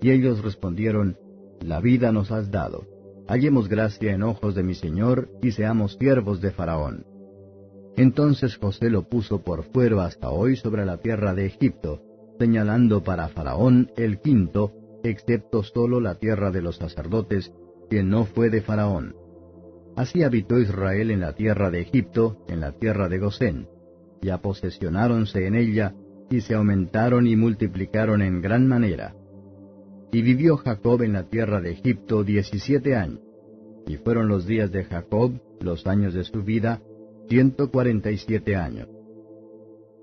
Y 0.00 0.10
ellos 0.10 0.42
respondieron, 0.42 1.16
La 1.60 1.80
vida 1.80 2.12
nos 2.12 2.30
has 2.30 2.50
dado. 2.50 2.84
Hallemos 3.28 3.68
gracia 3.68 4.12
en 4.12 4.22
ojos 4.22 4.54
de 4.54 4.62
mi 4.62 4.74
Señor, 4.74 5.28
y 5.42 5.52
seamos 5.52 5.96
siervos 5.98 6.40
de 6.40 6.52
Faraón. 6.52 7.06
Entonces 7.96 8.56
José 8.56 8.90
lo 8.90 9.08
puso 9.08 9.42
por 9.42 9.64
fuero 9.64 10.00
hasta 10.00 10.30
hoy 10.30 10.56
sobre 10.56 10.84
la 10.84 10.98
tierra 10.98 11.34
de 11.34 11.46
Egipto, 11.46 12.02
señalando 12.38 13.02
para 13.02 13.28
Faraón 13.28 13.90
el 13.96 14.20
quinto, 14.20 14.72
excepto 15.02 15.62
solo 15.62 16.00
la 16.00 16.16
tierra 16.16 16.50
de 16.50 16.60
los 16.60 16.76
sacerdotes, 16.76 17.52
que 17.88 18.02
no 18.02 18.26
fue 18.26 18.50
de 18.50 18.60
Faraón. 18.60 19.14
Así 19.96 20.22
habitó 20.22 20.58
Israel 20.58 21.10
en 21.10 21.20
la 21.20 21.32
tierra 21.32 21.70
de 21.70 21.80
Egipto, 21.80 22.44
en 22.48 22.60
la 22.60 22.72
tierra 22.72 23.08
de 23.08 23.18
Gosén, 23.18 23.68
y 24.22 24.30
aposesionáronse 24.30 25.46
en 25.46 25.54
ella, 25.54 25.94
y 26.30 26.40
se 26.40 26.54
aumentaron 26.54 27.26
y 27.26 27.36
multiplicaron 27.36 28.22
en 28.22 28.40
gran 28.40 28.66
manera. 28.66 29.14
Y 30.12 30.22
vivió 30.22 30.56
Jacob 30.56 31.02
en 31.02 31.12
la 31.12 31.24
tierra 31.24 31.60
de 31.60 31.72
Egipto 31.72 32.24
diecisiete 32.24 32.96
años, 32.96 33.20
y 33.86 33.96
fueron 33.96 34.28
los 34.28 34.46
días 34.46 34.72
de 34.72 34.84
Jacob, 34.84 35.40
los 35.60 35.86
años 35.86 36.14
de 36.14 36.24
su 36.24 36.42
vida, 36.42 36.80
ciento 37.28 37.70
cuarenta 37.70 38.10
y 38.10 38.18
siete 38.18 38.56
años. 38.56 38.88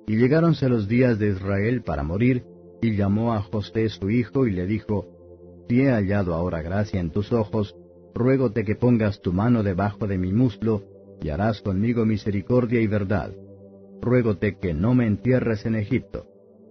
Y 0.07 0.17
llegáronse 0.17 0.69
los 0.69 0.87
días 0.87 1.19
de 1.19 1.29
Israel 1.29 1.81
para 1.83 2.03
morir, 2.03 2.43
y 2.81 2.95
llamó 2.95 3.33
a 3.33 3.41
José 3.41 3.89
su 3.89 4.09
hijo 4.09 4.45
y 4.45 4.51
le 4.51 4.65
dijo, 4.65 5.07
Si 5.67 5.81
he 5.81 5.89
hallado 5.89 6.33
ahora 6.33 6.61
gracia 6.61 6.99
en 6.99 7.11
tus 7.11 7.31
ojos, 7.31 7.75
ruégote 8.13 8.63
que 8.63 8.75
pongas 8.75 9.21
tu 9.21 9.33
mano 9.33 9.63
debajo 9.63 10.07
de 10.07 10.17
mi 10.17 10.33
muslo, 10.33 10.83
y 11.21 11.29
harás 11.29 11.61
conmigo 11.61 12.05
misericordia 12.05 12.81
y 12.81 12.87
verdad. 12.87 13.33
Ruégote 14.03 14.57
que 14.57 14.73
no 14.73 14.93
me 14.93 15.07
entierres 15.07 15.65
en 15.65 15.75
Egipto, 15.75 16.27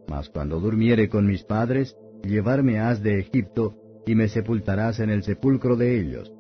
mas 0.07 0.29
cuando 0.29 0.61
durmiere 0.61 1.09
con 1.09 1.27
mis 1.27 1.43
padres, 1.43 1.97
llevarme 2.23 2.79
has 2.79 3.03
de 3.03 3.19
Egipto, 3.19 3.75
y 4.07 4.15
me 4.15 4.29
sepultarás 4.29 5.01
en 5.01 5.11
el 5.11 5.23
sepulcro 5.23 5.77
de 5.77 5.99
ellos. 5.99 6.33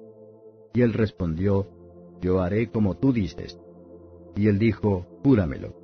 Y 0.74 0.82
él 0.82 0.92
respondió, 0.92 1.68
Yo 2.20 2.40
haré 2.40 2.70
como 2.70 2.96
tú 2.98 3.12
dices. 3.12 3.58
Y 4.36 4.48
él 4.48 4.58
dijo, 4.58 5.06
Júramelo. 5.22 5.74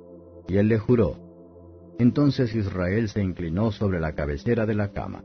Y 0.47 0.57
él 0.57 0.67
le 0.67 0.77
juró. 0.77 1.15
Entonces 1.99 2.53
Israel 2.55 3.09
se 3.09 3.21
inclinó 3.21 3.71
sobre 3.71 3.99
la 3.99 4.13
cabecera 4.13 4.65
de 4.65 4.75
la 4.75 4.91
cama. 4.91 5.23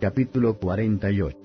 Capítulo 0.00 0.58
48 0.58 1.38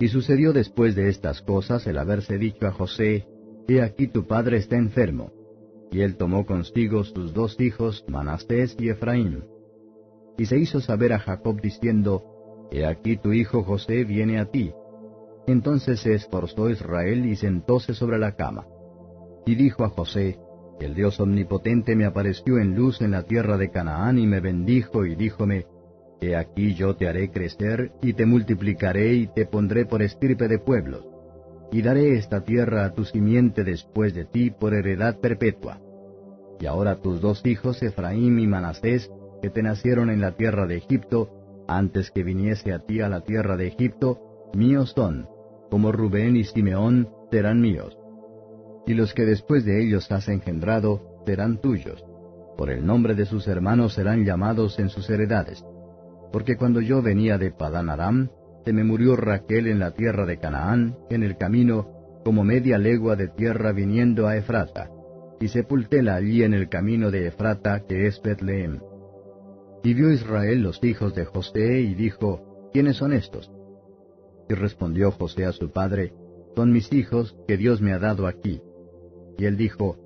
Y 0.00 0.08
sucedió 0.08 0.52
después 0.52 0.94
de 0.94 1.08
estas 1.08 1.42
cosas 1.42 1.86
el 1.86 1.98
haberse 1.98 2.38
dicho 2.38 2.66
a 2.66 2.72
José, 2.72 3.26
He 3.68 3.80
aquí 3.80 4.08
tu 4.08 4.26
padre 4.26 4.56
está 4.58 4.76
enfermo. 4.76 5.41
Y 5.92 6.00
él 6.00 6.16
tomó 6.16 6.46
consigo 6.46 7.04
sus 7.04 7.34
dos 7.34 7.60
hijos, 7.60 8.04
Manastés 8.08 8.74
y 8.80 8.88
Efraín. 8.88 9.44
Y 10.38 10.46
se 10.46 10.58
hizo 10.58 10.80
saber 10.80 11.12
a 11.12 11.18
Jacob 11.18 11.60
diciendo, 11.60 12.68
He 12.70 12.86
aquí 12.86 13.18
tu 13.18 13.34
hijo 13.34 13.62
José 13.62 14.04
viene 14.04 14.40
a 14.40 14.46
ti. 14.46 14.72
Entonces 15.46 16.00
se 16.00 16.14
esforzó 16.14 16.70
Israel 16.70 17.26
y 17.26 17.36
sentóse 17.36 17.92
sobre 17.92 18.18
la 18.18 18.36
cama. 18.36 18.64
Y 19.44 19.54
dijo 19.54 19.84
a 19.84 19.90
José, 19.90 20.38
El 20.80 20.94
Dios 20.94 21.20
omnipotente 21.20 21.94
me 21.94 22.06
apareció 22.06 22.58
en 22.58 22.74
luz 22.74 23.02
en 23.02 23.10
la 23.10 23.24
tierra 23.24 23.58
de 23.58 23.70
Canaán 23.70 24.18
y 24.18 24.26
me 24.26 24.40
bendijo 24.40 25.04
y 25.04 25.14
díjome, 25.14 25.66
He 26.22 26.36
aquí 26.36 26.74
yo 26.74 26.96
te 26.96 27.06
haré 27.06 27.30
crecer 27.30 27.92
y 28.00 28.14
te 28.14 28.24
multiplicaré 28.24 29.12
y 29.12 29.26
te 29.26 29.44
pondré 29.44 29.84
por 29.84 30.00
estirpe 30.00 30.48
de 30.48 30.58
pueblos, 30.58 31.04
y 31.72 31.82
daré 31.82 32.16
esta 32.16 32.44
tierra 32.44 32.84
a 32.84 32.94
tu 32.94 33.04
simiente 33.04 33.64
después 33.64 34.14
de 34.14 34.24
ti 34.24 34.50
por 34.50 34.74
heredad 34.74 35.18
perpetua. 35.18 35.80
Y 36.60 36.66
ahora 36.66 37.00
tus 37.00 37.20
dos 37.20 37.44
hijos, 37.44 37.82
Efraín 37.82 38.38
y 38.38 38.46
Manasés, 38.46 39.10
que 39.40 39.50
te 39.50 39.62
nacieron 39.62 40.10
en 40.10 40.20
la 40.20 40.36
tierra 40.36 40.66
de 40.66 40.76
Egipto, 40.76 41.64
antes 41.66 42.10
que 42.10 42.22
viniese 42.22 42.72
a 42.72 42.78
ti 42.78 43.00
a 43.00 43.08
la 43.08 43.22
tierra 43.22 43.56
de 43.56 43.66
Egipto, 43.66 44.50
míos 44.54 44.92
son, 44.94 45.26
como 45.70 45.90
Rubén 45.90 46.36
y 46.36 46.44
Simeón 46.44 47.08
serán 47.30 47.60
míos 47.60 47.98
y 48.86 48.94
los 48.94 49.14
que 49.14 49.24
después 49.24 49.64
de 49.64 49.82
ellos 49.82 50.10
has 50.10 50.28
engendrado 50.28 51.22
serán 51.26 51.60
tuyos. 51.60 52.04
Por 52.56 52.70
el 52.70 52.84
nombre 52.84 53.14
de 53.14 53.26
sus 53.26 53.46
hermanos 53.48 53.94
serán 53.94 54.24
llamados 54.24 54.78
en 54.78 54.88
sus 54.88 55.08
heredades. 55.08 55.64
Porque 56.32 56.56
cuando 56.56 56.80
yo 56.80 57.02
venía 57.02 57.38
de 57.38 57.50
Padán 57.50 57.90
Aram, 57.90 58.30
se 58.64 58.72
me 58.72 58.84
murió 58.84 59.16
Raquel 59.16 59.66
en 59.66 59.78
la 59.78 59.92
tierra 59.92 60.26
de 60.26 60.38
Canaán, 60.38 60.96
en 61.10 61.22
el 61.22 61.36
camino, 61.36 62.20
como 62.24 62.44
media 62.44 62.78
legua 62.78 63.16
de 63.16 63.28
tierra 63.28 63.72
viniendo 63.72 64.26
a 64.28 64.36
Efrata, 64.36 64.90
y 65.40 65.48
sepultéla 65.48 66.14
allí 66.14 66.44
en 66.44 66.54
el 66.54 66.68
camino 66.68 67.10
de 67.10 67.26
Efrata, 67.26 67.80
que 67.86 68.06
es 68.06 68.20
Betlehem. 68.22 68.80
Y 69.82 69.94
vio 69.94 70.12
Israel 70.12 70.62
los 70.62 70.82
hijos 70.84 71.14
de 71.14 71.24
José, 71.24 71.80
y 71.80 71.94
dijo, 71.94 72.70
¿quiénes 72.72 72.96
son 72.96 73.12
estos? 73.12 73.50
Y 74.48 74.54
respondió 74.54 75.10
José 75.10 75.44
a 75.46 75.52
su 75.52 75.70
padre, 75.70 76.12
son 76.54 76.70
mis 76.70 76.92
hijos 76.92 77.36
que 77.48 77.56
Dios 77.56 77.80
me 77.80 77.92
ha 77.92 77.98
dado 77.98 78.26
aquí. 78.26 78.60
Y 79.38 79.46
él 79.46 79.56
dijo, 79.56 79.96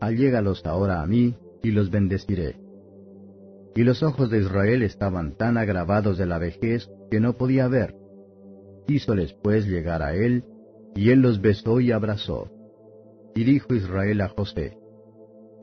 Allégalos 0.00 0.64
ahora 0.64 1.02
a 1.02 1.06
mí, 1.06 1.34
y 1.62 1.70
los 1.72 1.90
bendeciré. 1.90 2.56
Y 3.74 3.82
los 3.82 4.02
ojos 4.02 4.30
de 4.30 4.38
Israel 4.38 4.82
estaban 4.82 5.36
tan 5.36 5.58
agravados 5.58 6.16
de 6.16 6.26
la 6.26 6.38
vejez 6.38 6.88
que 7.10 7.20
no 7.20 7.36
podía 7.36 7.68
ver. 7.68 7.94
Hízoles 8.88 9.34
pues 9.42 9.66
llegar 9.66 10.02
a 10.02 10.14
él, 10.14 10.44
y 10.94 11.10
él 11.10 11.20
los 11.20 11.40
besó 11.40 11.80
y 11.80 11.92
abrazó. 11.92 12.50
Y 13.34 13.44
dijo 13.44 13.74
Israel 13.74 14.20
a 14.20 14.28
José, 14.28 14.78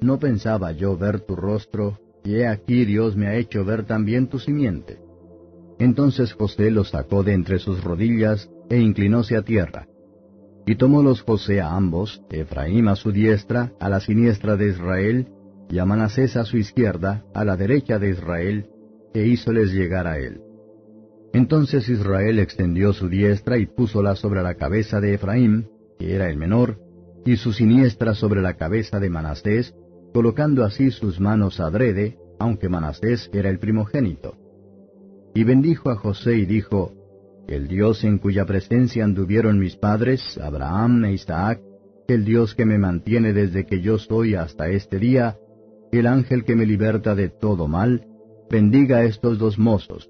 No 0.02 0.20
pensaba 0.20 0.72
yo 0.72 0.98
ver 0.98 1.22
tu 1.22 1.36
rostro, 1.36 2.00
y 2.24 2.36
he 2.36 2.48
aquí 2.48 2.86
Dios 2.86 3.16
me 3.16 3.28
ha 3.28 3.36
hecho 3.36 3.66
ver 3.66 3.86
también 3.86 4.28
tu 4.28 4.40
simiente. 4.40 5.00
Entonces 5.80 6.34
José 6.34 6.72
los 6.72 6.90
sacó 6.90 7.24
de 7.24 7.34
entre 7.34 7.60
sus 7.60 7.84
rodillas, 7.84 8.50
e 8.70 8.80
inclinóse 8.80 9.36
a 9.36 9.42
tierra. 9.42 9.88
Y 10.66 10.76
tomólos 10.76 11.22
José 11.22 11.60
a 11.60 11.76
ambos, 11.76 12.22
Efraín 12.30 12.88
a 12.88 12.96
su 12.96 13.12
diestra, 13.12 13.74
a 13.80 13.90
la 13.90 14.00
siniestra 14.00 14.56
de 14.56 14.70
Israel, 14.70 15.28
y 15.70 15.80
a 15.80 15.86
Manasés 15.86 16.38
a 16.38 16.46
su 16.46 16.58
izquierda, 16.58 17.26
a 17.34 17.44
la 17.44 17.58
derecha 17.58 18.00
de 18.00 18.12
Israel, 18.12 18.68
e 19.14 19.26
hízoles 19.26 19.72
llegar 19.72 20.08
a 20.08 20.20
él. 20.20 20.42
Entonces 21.34 21.90
Israel 21.90 22.38
extendió 22.38 22.94
su 22.94 23.10
diestra 23.10 23.58
y 23.58 23.66
púsola 23.66 24.16
sobre 24.16 24.44
la 24.44 24.54
cabeza 24.54 25.02
de 25.02 25.16
Efraín, 25.16 25.68
que 25.98 26.14
era 26.14 26.30
el 26.30 26.38
menor, 26.38 26.78
y 27.26 27.38
su 27.38 27.54
siniestra 27.54 28.14
sobre 28.14 28.42
la 28.42 28.54
cabeza 28.54 29.00
de 29.00 29.10
Manasés, 29.10 29.74
colocando 30.14 30.64
así 30.64 30.92
sus 30.92 31.20
manos 31.20 31.60
adrede, 31.60 32.18
aunque 32.40 32.70
Manasés 32.70 33.32
era 33.34 33.50
el 33.50 33.58
primogénito. 33.58 34.36
Y 35.34 35.44
bendijo 35.44 35.90
a 35.90 35.96
José 35.96 36.36
y 36.36 36.46
dijo, 36.46 36.94
el 37.48 37.68
Dios 37.68 38.04
en 38.04 38.20
cuya 38.20 38.46
presencia 38.46 39.04
anduvieron 39.04 39.58
mis 39.58 39.76
padres, 39.76 40.38
Abraham 40.38 41.06
e 41.06 41.14
Isaac, 41.14 41.62
el 42.08 42.26
Dios 42.26 42.54
que 42.54 42.66
me 42.66 42.78
mantiene 42.78 43.34
desde 43.34 43.66
que 43.66 43.82
yo 43.82 43.98
soy 43.98 44.36
hasta 44.36 44.70
este 44.70 45.00
día, 45.00 45.38
el 45.92 46.06
ángel 46.06 46.44
que 46.44 46.56
me 46.56 46.68
liberta 46.68 47.16
de 47.16 47.30
todo 47.30 47.68
mal, 47.68 48.06
bendiga 48.52 48.98
a 48.98 49.04
estos 49.06 49.40
dos 49.40 49.58
mozos, 49.58 50.10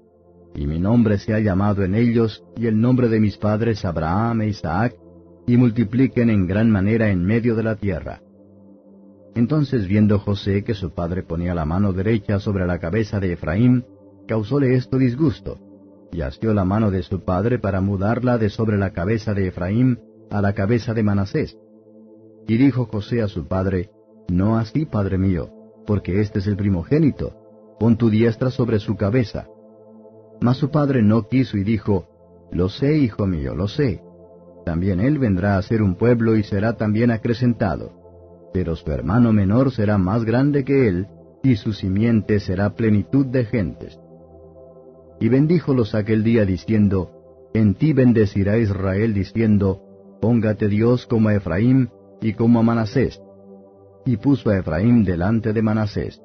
y 0.54 0.66
mi 0.66 0.78
nombre 0.78 1.18
sea 1.18 1.40
llamado 1.40 1.82
en 1.82 1.94
ellos, 1.94 2.44
y 2.56 2.66
el 2.66 2.80
nombre 2.80 3.08
de 3.08 3.20
mis 3.20 3.36
padres 3.36 3.84
Abraham 3.84 4.42
e 4.42 4.48
Isaac, 4.48 4.94
y 5.46 5.56
multipliquen 5.56 6.30
en 6.30 6.46
gran 6.46 6.70
manera 6.70 7.10
en 7.10 7.24
medio 7.24 7.54
de 7.54 7.62
la 7.62 7.76
tierra. 7.76 8.20
Entonces 9.34 9.88
viendo 9.88 10.18
José 10.18 10.62
que 10.62 10.74
su 10.74 10.94
padre 10.94 11.22
ponía 11.22 11.54
la 11.54 11.64
mano 11.64 11.92
derecha 11.92 12.38
sobre 12.38 12.66
la 12.66 12.78
cabeza 12.78 13.18
de 13.18 13.32
Efraín, 13.32 13.84
causóle 14.28 14.74
esto 14.74 14.96
disgusto, 14.96 15.58
y 16.12 16.20
asió 16.20 16.54
la 16.54 16.64
mano 16.64 16.92
de 16.92 17.02
su 17.02 17.24
padre 17.24 17.58
para 17.58 17.80
mudarla 17.80 18.38
de 18.38 18.48
sobre 18.48 18.78
la 18.78 18.90
cabeza 18.90 19.34
de 19.34 19.48
Efraín 19.48 19.98
a 20.30 20.40
la 20.40 20.52
cabeza 20.52 20.94
de 20.94 21.02
Manasés. 21.02 21.58
Y 22.46 22.56
dijo 22.56 22.86
José 22.86 23.22
a 23.22 23.28
su 23.28 23.48
padre, 23.48 23.90
No 24.28 24.56
así, 24.56 24.86
padre 24.86 25.18
mío, 25.18 25.50
porque 25.86 26.20
este 26.20 26.38
es 26.38 26.46
el 26.46 26.56
primogénito, 26.56 27.34
pon 27.80 27.96
tu 27.96 28.10
diestra 28.10 28.50
sobre 28.50 28.78
su 28.78 28.96
cabeza. 28.96 29.48
Mas 30.44 30.58
su 30.58 30.70
padre 30.70 31.00
no 31.00 31.26
quiso 31.26 31.56
y 31.56 31.64
dijo, 31.64 32.04
Lo 32.52 32.68
sé, 32.68 32.98
hijo 32.98 33.26
mío, 33.26 33.54
lo 33.54 33.66
sé. 33.66 34.02
También 34.66 35.00
él 35.00 35.18
vendrá 35.18 35.56
a 35.56 35.62
ser 35.62 35.80
un 35.80 35.94
pueblo 35.94 36.36
y 36.36 36.42
será 36.42 36.76
también 36.76 37.10
acrecentado. 37.10 38.50
Pero 38.52 38.76
su 38.76 38.92
hermano 38.92 39.32
menor 39.32 39.72
será 39.72 39.96
más 39.96 40.22
grande 40.26 40.62
que 40.62 40.86
él, 40.86 41.06
y 41.42 41.56
su 41.56 41.72
simiente 41.72 42.40
será 42.40 42.74
plenitud 42.74 43.24
de 43.24 43.46
gentes. 43.46 43.98
Y 45.18 45.30
bendíjolos 45.30 45.94
aquel 45.94 46.22
día 46.22 46.44
diciendo, 46.44 47.48
En 47.54 47.74
ti 47.74 47.94
bendecirá 47.94 48.58
Israel 48.58 49.14
diciendo, 49.14 49.80
Póngate 50.20 50.68
Dios 50.68 51.06
como 51.06 51.30
a 51.30 51.34
Efraín 51.36 51.88
y 52.20 52.34
como 52.34 52.58
a 52.58 52.62
Manasés. 52.62 53.18
Y 54.04 54.18
puso 54.18 54.50
a 54.50 54.58
Efraín 54.58 55.04
delante 55.04 55.54
de 55.54 55.62
Manasés. 55.62 56.20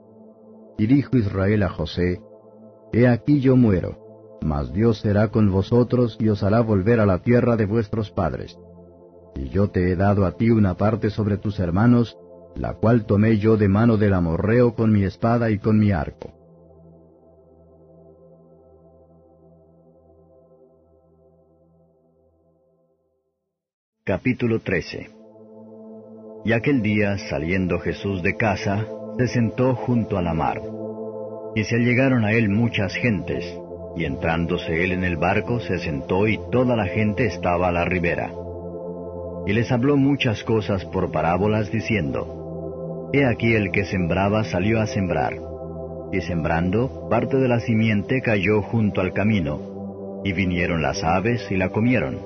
Y 0.77 0.87
dijo 0.87 1.15
Israel 1.15 1.63
a 1.63 1.69
José, 1.69 2.19
He 2.91 3.07
aquí 3.07 3.39
yo 3.39 3.55
muero, 3.55 4.08
mas 4.41 4.71
Dios 4.73 4.99
será 4.99 5.29
con 5.29 5.51
vosotros 5.51 6.17
y 6.19 6.29
os 6.29 6.43
hará 6.43 6.61
volver 6.61 6.99
a 6.99 7.05
la 7.05 7.19
tierra 7.19 7.55
de 7.55 7.65
vuestros 7.65 8.11
padres. 8.11 8.57
Y 9.35 9.49
yo 9.49 9.69
te 9.69 9.91
he 9.91 9.95
dado 9.95 10.25
a 10.25 10.33
ti 10.33 10.49
una 10.49 10.75
parte 10.75 11.09
sobre 11.09 11.37
tus 11.37 11.59
hermanos, 11.59 12.17
la 12.55 12.73
cual 12.73 13.05
tomé 13.05 13.37
yo 13.37 13.57
de 13.57 13.67
mano 13.67 13.97
del 13.97 14.13
amorreo 14.13 14.75
con 14.75 14.91
mi 14.91 15.03
espada 15.03 15.49
y 15.49 15.59
con 15.59 15.79
mi 15.79 15.91
arco. 15.91 16.33
Capítulo 24.03 24.59
13 24.59 25.09
Y 26.43 26.51
aquel 26.51 26.81
día, 26.81 27.17
saliendo 27.29 27.79
Jesús 27.79 28.23
de 28.23 28.35
casa, 28.37 28.87
se 29.19 29.27
sentó 29.27 29.75
junto 29.75 30.17
a 30.17 30.23
la 30.23 30.33
mar. 30.33 30.59
Y 31.55 31.63
se 31.63 31.75
allegaron 31.75 32.25
a 32.25 32.33
él 32.33 32.49
muchas 32.49 32.95
gentes, 32.95 33.45
y 33.95 34.05
entrándose 34.05 34.83
él 34.83 34.91
en 34.91 35.03
el 35.03 35.17
barco 35.17 35.59
se 35.59 35.79
sentó 35.79 36.27
y 36.27 36.39
toda 36.51 36.75
la 36.75 36.85
gente 36.85 37.25
estaba 37.25 37.69
a 37.69 37.71
la 37.71 37.85
ribera. 37.85 38.31
Y 39.45 39.53
les 39.53 39.71
habló 39.71 39.97
muchas 39.97 40.43
cosas 40.43 40.85
por 40.85 41.11
parábolas 41.11 41.71
diciendo, 41.71 43.09
He 43.13 43.25
aquí 43.25 43.53
el 43.53 43.71
que 43.71 43.85
sembraba 43.85 44.43
salió 44.43 44.79
a 44.79 44.87
sembrar, 44.87 45.33
y 46.11 46.21
sembrando, 46.21 47.07
parte 47.09 47.37
de 47.37 47.47
la 47.47 47.59
simiente 47.59 48.21
cayó 48.21 48.61
junto 48.61 49.01
al 49.01 49.13
camino, 49.13 50.21
y 50.23 50.33
vinieron 50.33 50.81
las 50.81 51.03
aves 51.03 51.49
y 51.49 51.57
la 51.57 51.69
comieron. 51.69 52.19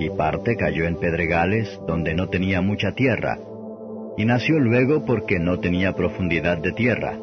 Y 0.00 0.10
parte 0.10 0.56
cayó 0.56 0.86
en 0.86 0.96
pedregales 0.96 1.80
donde 1.86 2.14
no 2.14 2.28
tenía 2.28 2.60
mucha 2.60 2.92
tierra, 2.92 3.38
y 4.16 4.24
nació 4.24 4.58
luego 4.58 5.04
porque 5.04 5.38
no 5.38 5.60
tenía 5.60 5.92
profundidad 5.92 6.58
de 6.58 6.72
tierra. 6.72 7.16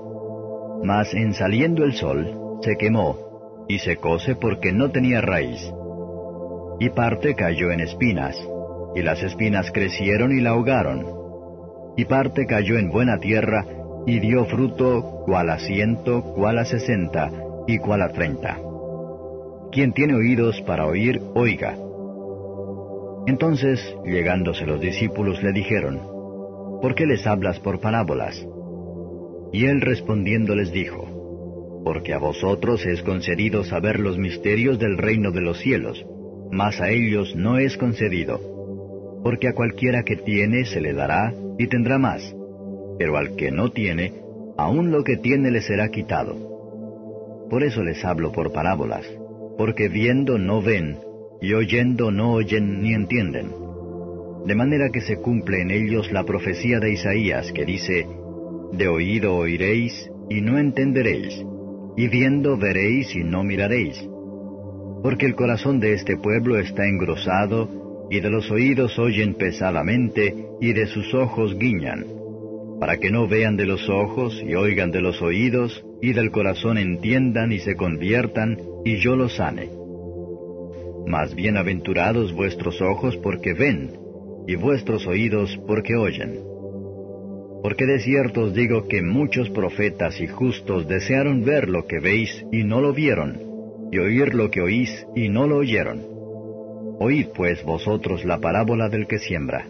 Mas 0.83 1.13
en 1.13 1.33
saliendo 1.33 1.83
el 1.83 1.93
sol, 1.93 2.59
se 2.61 2.77
quemó, 2.77 3.30
y 3.67 3.79
secóse 3.79 4.35
porque 4.35 4.71
no 4.71 4.91
tenía 4.91 5.21
raíz. 5.21 5.71
Y 6.79 6.89
parte 6.89 7.35
cayó 7.35 7.71
en 7.71 7.79
espinas, 7.79 8.35
y 8.95 9.01
las 9.01 9.21
espinas 9.23 9.71
crecieron 9.71 10.31
y 10.31 10.41
la 10.41 10.51
ahogaron. 10.51 11.05
Y 11.95 12.05
parte 12.05 12.45
cayó 12.45 12.77
en 12.77 12.89
buena 12.89 13.17
tierra, 13.19 13.65
y 14.05 14.19
dio 14.19 14.45
fruto 14.45 15.23
cual 15.25 15.49
a 15.49 15.59
ciento, 15.59 16.23
cual 16.33 16.57
a 16.57 16.65
sesenta, 16.65 17.31
y 17.67 17.77
cual 17.77 18.01
a 18.01 18.09
treinta. 18.09 18.57
Quien 19.71 19.93
tiene 19.93 20.15
oídos 20.15 20.61
para 20.61 20.87
oír, 20.87 21.21
oiga. 21.35 21.77
Entonces, 23.27 23.79
llegándose 24.03 24.65
los 24.65 24.81
discípulos, 24.81 25.41
le 25.43 25.53
dijeron, 25.53 26.01
¿por 26.81 26.95
qué 26.95 27.05
les 27.05 27.25
hablas 27.27 27.59
por 27.59 27.79
parábolas? 27.79 28.45
Y 29.53 29.65
él 29.65 29.81
respondiendo 29.81 30.55
les 30.55 30.71
dijo, 30.71 31.20
Porque 31.83 32.13
a 32.13 32.19
vosotros 32.19 32.85
es 32.85 33.01
concedido 33.01 33.63
saber 33.63 33.99
los 33.99 34.17
misterios 34.17 34.79
del 34.79 34.97
reino 34.97 35.31
de 35.31 35.41
los 35.41 35.59
cielos, 35.59 36.05
mas 36.51 36.79
a 36.79 36.89
ellos 36.89 37.35
no 37.35 37.57
es 37.57 37.77
concedido. 37.77 38.39
Porque 39.23 39.47
a 39.47 39.53
cualquiera 39.53 40.03
que 40.03 40.15
tiene 40.15 40.65
se 40.65 40.81
le 40.81 40.93
dará 40.93 41.33
y 41.57 41.67
tendrá 41.67 41.97
más, 41.97 42.35
pero 42.97 43.17
al 43.17 43.35
que 43.35 43.51
no 43.51 43.71
tiene, 43.71 44.13
aun 44.57 44.91
lo 44.91 45.03
que 45.03 45.17
tiene 45.17 45.51
le 45.51 45.61
será 45.61 45.89
quitado. 45.89 47.47
Por 47.49 47.63
eso 47.63 47.83
les 47.83 48.03
hablo 48.05 48.31
por 48.31 48.53
parábolas, 48.53 49.05
porque 49.57 49.89
viendo 49.89 50.37
no 50.37 50.61
ven, 50.61 50.97
y 51.41 51.53
oyendo 51.53 52.11
no 52.11 52.33
oyen 52.33 52.81
ni 52.81 52.93
entienden 52.93 53.61
de 54.45 54.55
manera 54.55 54.89
que 54.89 55.01
se 55.01 55.17
cumple 55.17 55.61
en 55.61 55.71
ellos 55.71 56.11
la 56.11 56.23
profecía 56.23 56.79
de 56.79 56.93
Isaías 56.93 57.51
que 57.51 57.65
dice, 57.65 58.07
De 58.73 58.87
oído 58.87 59.35
oiréis 59.35 60.09
y 60.29 60.41
no 60.41 60.57
entenderéis, 60.57 61.45
y 61.97 62.07
viendo 62.07 62.57
veréis 62.57 63.15
y 63.15 63.23
no 63.23 63.43
miraréis. 63.43 64.07
Porque 65.03 65.25
el 65.25 65.35
corazón 65.35 65.79
de 65.79 65.93
este 65.93 66.17
pueblo 66.17 66.59
está 66.59 66.87
engrosado, 66.87 68.07
y 68.09 68.19
de 68.19 68.29
los 68.29 68.51
oídos 68.51 68.99
oyen 68.99 69.35
pesadamente, 69.35 70.35
y 70.59 70.73
de 70.73 70.85
sus 70.87 71.13
ojos 71.13 71.57
guiñan, 71.57 72.05
para 72.79 72.97
que 72.97 73.09
no 73.09 73.27
vean 73.27 73.57
de 73.57 73.65
los 73.65 73.89
ojos 73.89 74.41
y 74.45 74.53
oigan 74.53 74.91
de 74.91 75.01
los 75.01 75.21
oídos, 75.21 75.83
y 76.01 76.13
del 76.13 76.31
corazón 76.31 76.77
entiendan 76.77 77.51
y 77.51 77.59
se 77.59 77.75
conviertan, 77.75 78.57
y 78.83 78.97
yo 78.97 79.15
los 79.15 79.35
sane. 79.35 79.69
Mas 81.07 81.33
bienaventurados 81.35 82.33
vuestros 82.33 82.81
ojos 82.81 83.17
porque 83.17 83.53
ven, 83.53 83.91
y 84.47 84.55
vuestros 84.55 85.07
oídos 85.07 85.57
porque 85.67 85.95
oyen. 85.95 86.39
Porque 87.61 87.85
de 87.85 87.99
cierto 87.99 88.43
os 88.43 88.53
digo 88.53 88.87
que 88.87 89.01
muchos 89.01 89.49
profetas 89.49 90.19
y 90.19 90.27
justos 90.27 90.87
desearon 90.87 91.43
ver 91.43 91.69
lo 91.69 91.85
que 91.85 91.99
veis 91.99 92.45
y 92.51 92.63
no 92.63 92.81
lo 92.81 92.93
vieron, 92.93 93.39
y 93.91 93.99
oír 93.99 94.33
lo 94.33 94.49
que 94.49 94.61
oís 94.61 95.05
y 95.15 95.29
no 95.29 95.47
lo 95.47 95.57
oyeron. 95.57 96.01
Oíd 96.99 97.27
pues 97.35 97.63
vosotros 97.63 98.25
la 98.25 98.39
parábola 98.39 98.89
del 98.89 99.07
que 99.07 99.19
siembra. 99.19 99.65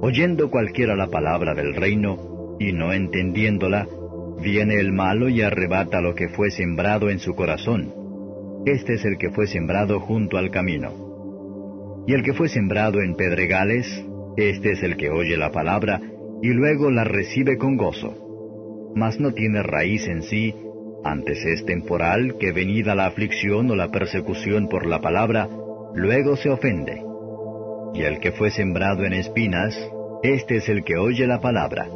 Oyendo 0.00 0.50
cualquiera 0.50 0.94
la 0.94 1.08
palabra 1.08 1.54
del 1.54 1.74
reino, 1.74 2.56
y 2.60 2.72
no 2.72 2.92
entendiéndola, 2.92 3.88
viene 4.42 4.76
el 4.76 4.92
malo 4.92 5.28
y 5.28 5.42
arrebata 5.42 6.00
lo 6.00 6.14
que 6.14 6.28
fue 6.28 6.50
sembrado 6.50 7.10
en 7.10 7.18
su 7.18 7.34
corazón. 7.34 7.92
Este 8.66 8.94
es 8.94 9.04
el 9.04 9.18
que 9.18 9.30
fue 9.30 9.46
sembrado 9.46 10.00
junto 10.00 10.38
al 10.38 10.50
camino 10.50 11.08
y 12.08 12.14
el 12.14 12.22
que 12.22 12.32
fue 12.32 12.48
sembrado 12.48 13.02
en 13.02 13.14
pedregales, 13.16 13.86
este 14.38 14.72
es 14.72 14.82
el 14.82 14.96
que 14.96 15.10
oye 15.10 15.36
la 15.36 15.52
palabra 15.52 16.00
y 16.42 16.48
luego 16.48 16.90
la 16.90 17.04
recibe 17.04 17.56
con 17.56 17.76
gozo. 17.76 18.92
Mas 18.94 19.20
no 19.20 19.32
tiene 19.32 19.62
raíz 19.62 20.06
en 20.08 20.22
sí, 20.22 20.54
antes 21.04 21.44
es 21.44 21.64
temporal 21.64 22.36
que 22.38 22.52
venida 22.52 22.94
la 22.94 23.06
aflicción 23.06 23.70
o 23.70 23.76
la 23.76 23.90
persecución 23.90 24.68
por 24.68 24.86
la 24.86 25.00
palabra, 25.00 25.48
luego 25.94 26.36
se 26.36 26.50
ofende. 26.50 27.02
Y 27.94 28.02
el 28.02 28.20
que 28.20 28.32
fue 28.32 28.50
sembrado 28.50 29.04
en 29.04 29.14
espinas, 29.14 29.74
este 30.22 30.56
es 30.56 30.68
el 30.68 30.84
que 30.84 30.96
oye 30.96 31.26
la 31.26 31.40
palabra. 31.40 31.86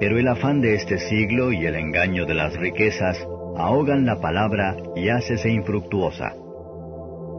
Pero 0.00 0.18
el 0.18 0.26
afán 0.26 0.60
de 0.60 0.74
este 0.74 0.98
siglo 0.98 1.52
y 1.52 1.66
el 1.66 1.76
engaño 1.76 2.26
de 2.26 2.34
las 2.34 2.56
riquezas 2.56 3.18
ahogan 3.56 4.06
la 4.06 4.20
palabra 4.20 4.76
y 4.96 5.10
hácese 5.10 5.50
infructuosa. 5.50 6.34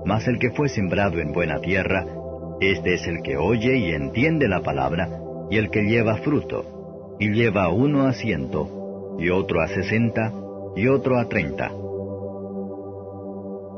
Mas 0.06 0.28
el 0.28 0.38
que 0.38 0.52
fue 0.52 0.70
sembrado 0.70 1.20
en 1.20 1.32
buena 1.32 1.60
tierra, 1.60 2.06
este 2.62 2.94
es 2.94 3.08
el 3.08 3.22
que 3.24 3.36
oye 3.36 3.78
y 3.78 3.92
entiende 3.92 4.48
la 4.48 4.62
palabra, 4.62 5.10
y 5.50 5.58
el 5.58 5.70
que 5.70 5.84
lleva 5.84 6.18
fruto, 6.18 7.16
y 7.20 7.30
lleva 7.30 7.70
uno 7.70 8.08
a 8.08 8.14
ciento, 8.14 9.18
y 9.20 9.30
otro 9.30 9.62
a 9.62 9.68
sesenta, 9.68 10.34
y 10.76 10.88
otro 10.88 11.20
a 11.20 11.28
treinta. 11.30 11.72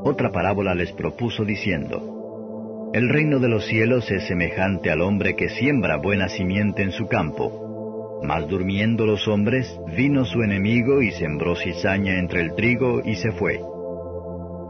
Otra 0.08 0.30
parábola 0.30 0.74
les 0.74 0.92
propuso 0.92 1.44
diciendo, 1.44 2.90
El 2.94 3.08
reino 3.08 3.38
de 3.38 3.48
los 3.48 3.66
cielos 3.66 4.10
es 4.10 4.26
semejante 4.28 4.90
al 4.90 5.00
hombre 5.00 5.34
que 5.34 5.48
siembra 5.48 5.96
buena 5.96 6.28
simiente 6.28 6.82
en 6.82 6.92
su 6.92 7.08
campo. 7.08 8.20
Mas 8.22 8.48
durmiendo 8.48 9.04
los 9.04 9.28
hombres, 9.28 9.78
vino 9.96 10.24
su 10.24 10.42
enemigo 10.42 11.02
y 11.02 11.10
sembró 11.10 11.54
cizaña 11.56 12.18
entre 12.18 12.40
el 12.40 12.54
trigo 12.54 13.02
y 13.04 13.16
se 13.16 13.32
fue. 13.32 13.60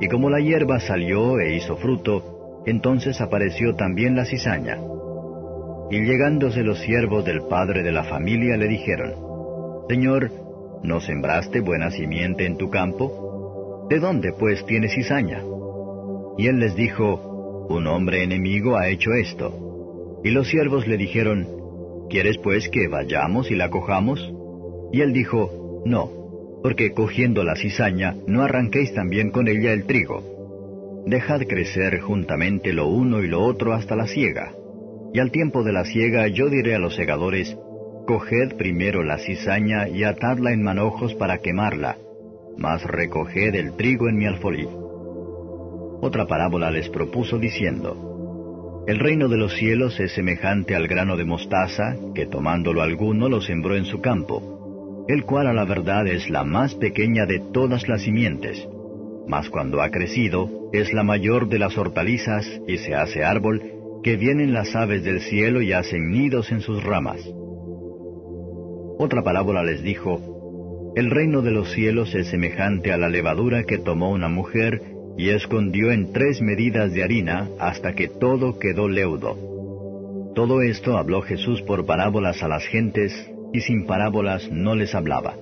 Y 0.01 0.09
como 0.09 0.31
la 0.31 0.41
hierba 0.41 0.81
salió 0.81 1.39
e 1.39 1.55
hizo 1.55 1.77
fruto, 1.77 2.63
entonces 2.67 3.21
apareció 3.21 3.75
también 3.77 4.17
la 4.17 4.25
cizaña. 4.25 4.79
Y 5.91 6.01
llegándose 6.03 6.63
los 6.63 6.81
siervos 6.81 7.25
del 7.25 7.43
padre 7.49 7.83
de 7.83 7.93
la 7.93 8.05
familia 8.05 8.57
le 8.57 8.69
dijeron, 8.69 9.15
Señor, 9.89 10.31
¿no 10.83 11.01
sembraste 11.01 11.61
buena 11.61 11.91
simiente 11.91 12.47
en 12.47 12.57
tu 12.57 12.71
campo? 12.71 13.87
¿De 13.89 14.01
dónde 14.01 14.33
pues 14.33 14.65
tienes 14.67 14.95
cizaña? 14.95 15.43
Y 16.39 16.49
él 16.49 16.59
les 16.59 16.75
dijo, 16.75 17.67
Un 17.69 17.87
hombre 17.87 18.23
enemigo 18.23 18.77
ha 18.77 18.89
hecho 18.89 19.13
esto. 19.13 20.21
Y 20.25 20.31
los 20.31 20.49
siervos 20.49 20.87
le 20.87 20.97
dijeron, 20.97 21.47
¿Quieres 22.11 22.39
pues 22.39 22.69
que 22.69 22.89
vayamos 22.89 23.51
y 23.51 23.55
la 23.55 23.71
cojamos? 23.71 24.33
Y 24.93 25.01
él 25.01 25.13
dijo, 25.13 25.83
No 25.85 26.27
porque 26.67 26.93
cogiendo 26.93 27.45
la 27.45 27.55
cizaña 27.55 28.17
no 28.27 28.43
arranquéis 28.43 28.93
también 28.93 29.31
con 29.31 29.47
ella 29.47 29.73
el 29.73 29.85
trigo. 29.85 31.05
Dejad 31.07 31.43
crecer 31.43 32.01
juntamente 32.01 32.73
lo 32.73 32.89
uno 32.89 33.23
y 33.23 33.29
lo 33.29 33.45
otro 33.45 33.73
hasta 33.73 33.95
la 33.95 34.09
siega. 34.09 34.53
Y 35.13 35.21
al 35.21 35.31
tiempo 35.31 35.63
de 35.63 35.73
la 35.73 35.85
siega 35.85 36.29
yo 36.29 36.49
diré 36.49 36.75
a 36.75 36.79
los 36.79 36.95
segadores, 36.95 37.57
Coged 38.07 38.57
primero 38.57 39.03
la 39.03 39.19
cizaña 39.19 39.89
y 39.89 40.05
atadla 40.05 40.53
en 40.53 40.63
manojos 40.63 41.15
para 41.15 41.39
quemarla, 41.39 41.97
mas 42.57 42.85
recoged 42.85 43.55
el 43.55 43.77
trigo 43.77 44.09
en 44.09 44.17
mi 44.17 44.27
alfolí. 44.27 44.69
Otra 46.01 46.27
parábola 46.27 46.71
les 46.71 46.89
propuso 46.89 47.39
diciendo, 47.39 48.85
El 48.87 48.99
reino 48.99 49.29
de 49.29 49.39
los 49.39 49.57
cielos 49.57 49.99
es 49.99 50.13
semejante 50.13 50.77
al 50.77 50.87
grano 50.87 51.17
de 51.17 51.25
mostaza, 51.25 51.97
que 52.15 52.27
tomándolo 52.27 52.83
alguno 52.83 53.29
lo 53.29 53.41
sembró 53.41 53.75
en 53.77 53.87
su 53.87 54.01
campo 54.01 54.57
el 55.09 55.25
cual 55.25 55.47
a 55.47 55.53
la 55.53 55.65
verdad 55.65 56.07
es 56.07 56.29
la 56.31 56.45
más 56.45 56.75
pequeña 56.75 57.27
de 57.27 57.41
todas 57.53 57.89
las 57.89 58.03
simientes, 58.03 58.67
mas 59.29 59.49
cuando 59.51 59.81
ha 59.81 59.91
crecido 59.91 60.69
es 60.73 60.93
la 60.93 61.05
mayor 61.05 61.49
de 61.49 61.59
las 61.59 61.79
hortalizas 61.79 62.45
y 62.67 62.79
se 62.79 62.95
hace 62.95 63.25
árbol, 63.25 63.63
que 64.03 64.17
vienen 64.17 64.53
las 64.53 64.75
aves 64.75 65.05
del 65.05 65.21
cielo 65.21 65.63
y 65.63 65.73
hacen 65.73 66.11
nidos 66.11 66.53
en 66.53 66.61
sus 66.61 66.83
ramas. 66.83 67.21
Otra 68.99 69.23
parábola 69.23 69.63
les 69.63 69.83
dijo, 69.83 70.93
El 70.97 71.11
reino 71.11 71.43
de 71.43 71.51
los 71.51 71.73
cielos 71.73 72.15
es 72.15 72.29
semejante 72.29 72.93
a 72.93 72.97
la 72.97 73.09
levadura 73.09 73.65
que 73.65 73.79
tomó 73.79 74.11
una 74.11 74.29
mujer 74.29 74.81
y 75.19 75.31
escondió 75.31 75.93
en 75.93 76.13
tres 76.13 76.41
medidas 76.41 76.93
de 76.93 77.03
harina 77.03 77.49
hasta 77.59 77.95
que 77.95 78.09
todo 78.09 78.59
quedó 78.59 78.89
leudo. 78.89 79.37
Todo 80.35 80.63
esto 80.63 80.99
habló 80.99 81.23
Jesús 81.23 81.63
por 81.63 81.87
parábolas 81.87 82.43
a 82.43 82.49
las 82.49 82.65
gentes 82.67 83.13
y 83.53 83.61
sin 83.61 83.87
parábolas 83.87 84.51
no 84.51 84.75
les 84.75 84.95
hablaba, 84.95 85.35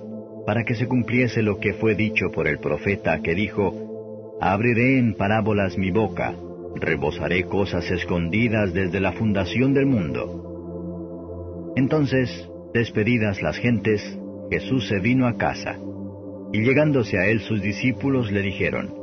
para 0.45 0.63
que 0.63 0.75
se 0.75 0.87
cumpliese 0.87 1.41
lo 1.41 1.59
que 1.59 1.73
fue 1.73 1.95
dicho 1.95 2.31
por 2.33 2.47
el 2.47 2.59
profeta 2.59 3.21
que 3.21 3.35
dijo, 3.35 4.37
Abriré 4.39 4.99
en 4.99 5.13
parábolas 5.15 5.77
mi 5.77 5.91
boca, 5.91 6.35
rebosaré 6.75 7.43
cosas 7.43 7.89
escondidas 7.89 8.73
desde 8.73 8.99
la 8.99 9.13
fundación 9.13 9.73
del 9.73 9.85
mundo. 9.85 11.73
Entonces, 11.75 12.49
despedidas 12.73 13.41
las 13.41 13.57
gentes, 13.57 14.17
Jesús 14.49 14.87
se 14.87 14.99
vino 14.99 15.27
a 15.27 15.37
casa, 15.37 15.77
Y 16.53 16.61
llegándose 16.61 17.17
a 17.17 17.27
él 17.27 17.41
sus 17.41 17.61
discípulos 17.61 18.31
le 18.31 18.41
dijeron, 18.41 18.93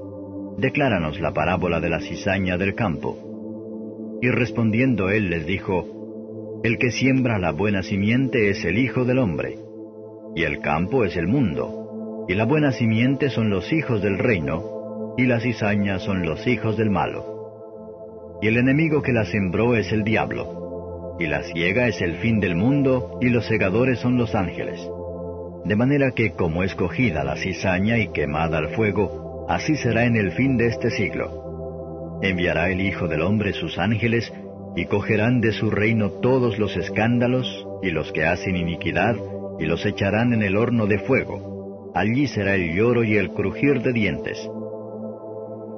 Decláranos 0.59 1.21
la 1.21 1.33
parábola 1.33 1.81
de 1.81 1.91
la 1.91 2.01
cizaña 2.01 2.57
del 2.57 2.75
campo. 2.75 4.19
Y 4.23 4.29
respondiendo 4.29 5.11
él 5.11 5.29
les 5.29 5.45
dijo, 5.45 6.61
El 6.65 6.79
que 6.79 6.91
siembra 6.91 7.39
la 7.39 7.53
buena 7.53 7.83
simiente 7.83 8.49
es 8.49 8.65
el 8.65 8.79
Hijo 8.79 9.05
del 9.05 9.19
Hombre, 9.19 9.59
y 10.35 10.45
el 10.45 10.61
campo 10.61 11.05
es 11.05 11.17
el 11.17 11.27
mundo, 11.27 12.25
y 12.29 12.35
la 12.35 12.45
buena 12.45 12.73
simiente 12.73 13.29
son 13.29 13.51
los 13.51 13.73
hijos 13.73 14.01
del 14.01 14.19
reino, 14.19 15.15
y 15.19 15.27
las 15.27 15.43
cizañas 15.43 16.03
son 16.03 16.23
los 16.23 16.47
hijos 16.47 16.77
del 16.77 16.91
malo. 16.91 17.42
Y 18.43 18.49
el 18.49 18.57
enemigo 18.57 19.03
que 19.03 19.13
la 19.13 19.25
sembró 19.25 19.77
es 19.77 19.93
el 19.93 20.03
diablo, 20.03 21.17
y 21.21 21.29
la 21.29 21.45
ciega 21.45 21.87
es 21.87 22.03
el 22.03 22.17
fin 22.17 22.41
del 22.41 22.57
mundo, 22.57 23.19
y 23.21 23.29
los 23.29 23.47
segadores 23.47 24.01
son 24.01 24.19
los 24.19 24.35
ángeles. 24.35 24.81
De 25.65 25.77
manera 25.77 26.11
que 26.11 26.33
como 26.33 26.65
escogida 26.65 27.23
la 27.23 27.37
cizaña 27.37 27.99
y 27.99 28.09
quemada 28.09 28.59
al 28.59 28.71
fuego, 28.71 29.47
así 29.49 29.77
será 29.77 30.07
en 30.07 30.17
el 30.17 30.33
fin 30.33 30.57
de 30.57 30.67
este 30.67 30.91
siglo. 30.91 32.19
Enviará 32.21 32.69
el 32.69 32.81
Hijo 32.81 33.07
del 33.07 33.23
Hombre 33.23 33.53
sus 33.53 33.79
ángeles, 33.79 34.33
y 34.75 34.87
cogerán 34.87 35.41
de 35.41 35.53
su 35.53 35.71
reino 35.71 36.11
todos 36.11 36.59
los 36.59 36.77
escándalos, 36.77 37.65
y 37.81 37.91
los 37.91 38.11
que 38.11 38.25
hacen 38.25 38.57
iniquidad, 38.57 39.15
y 39.61 39.67
los 39.67 39.87
echarán 39.87 40.33
en 40.33 40.43
el 40.43 40.57
horno 40.57 40.87
de 40.89 40.99
fuego. 40.99 41.93
Allí 41.95 42.27
será 42.27 42.57
el 42.57 42.75
lloro 42.75 43.05
y 43.05 43.19
el 43.19 43.31
crujir 43.31 43.83
de 43.83 43.93
dientes. 43.93 44.51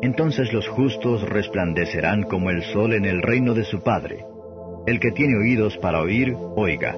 Entonces 0.03 0.53
los 0.53 0.69
justos 0.69 1.23
resplandecerán 1.29 2.25
como 2.25 2.51
el 2.51 2.63
sol 2.63 2.93
en 2.93 3.05
el 3.05 3.23
reino 3.23 3.55
de 3.55 3.65
su 3.65 3.83
Padre. 3.83 4.25
El 4.87 5.01
que 5.01 5.13
tiene 5.13 5.37
oídos 5.39 5.79
para 5.79 6.01
oír, 6.01 6.35
oiga. 6.57 6.95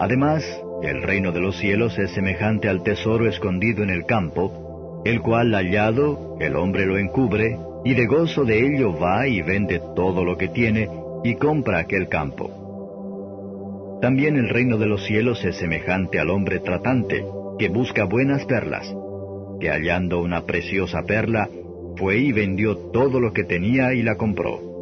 Además, 0.00 0.44
el 0.82 1.02
reino 1.02 1.32
de 1.32 1.40
los 1.40 1.56
cielos 1.58 1.98
es 1.98 2.10
semejante 2.12 2.68
al 2.68 2.82
tesoro 2.82 3.28
escondido 3.28 3.82
en 3.82 3.90
el 3.90 4.06
campo, 4.06 5.02
el 5.04 5.20
cual 5.20 5.52
hallado 5.52 6.36
el 6.40 6.56
hombre 6.56 6.86
lo 6.86 6.98
encubre, 6.98 7.58
y 7.84 7.94
de 7.94 8.06
gozo 8.06 8.44
de 8.44 8.66
ello 8.66 8.98
va 8.98 9.26
y 9.26 9.42
vende 9.42 9.80
todo 9.94 10.24
lo 10.24 10.36
que 10.36 10.48
tiene, 10.48 10.88
y 11.22 11.34
compra 11.36 11.80
aquel 11.80 12.08
campo. 12.08 13.98
También 14.00 14.36
el 14.36 14.48
reino 14.48 14.78
de 14.78 14.86
los 14.86 15.04
cielos 15.04 15.44
es 15.44 15.56
semejante 15.56 16.18
al 16.18 16.30
hombre 16.30 16.60
tratante, 16.60 17.24
que 17.58 17.68
busca 17.68 18.04
buenas 18.04 18.44
perlas, 18.44 18.94
que 19.60 19.70
hallando 19.70 20.20
una 20.20 20.44
preciosa 20.44 21.02
perla, 21.04 21.48
fue 21.96 22.18
y 22.18 22.32
vendió 22.32 22.76
todo 22.92 23.20
lo 23.20 23.32
que 23.32 23.44
tenía 23.44 23.94
y 23.94 24.02
la 24.02 24.16
compró. 24.16 24.74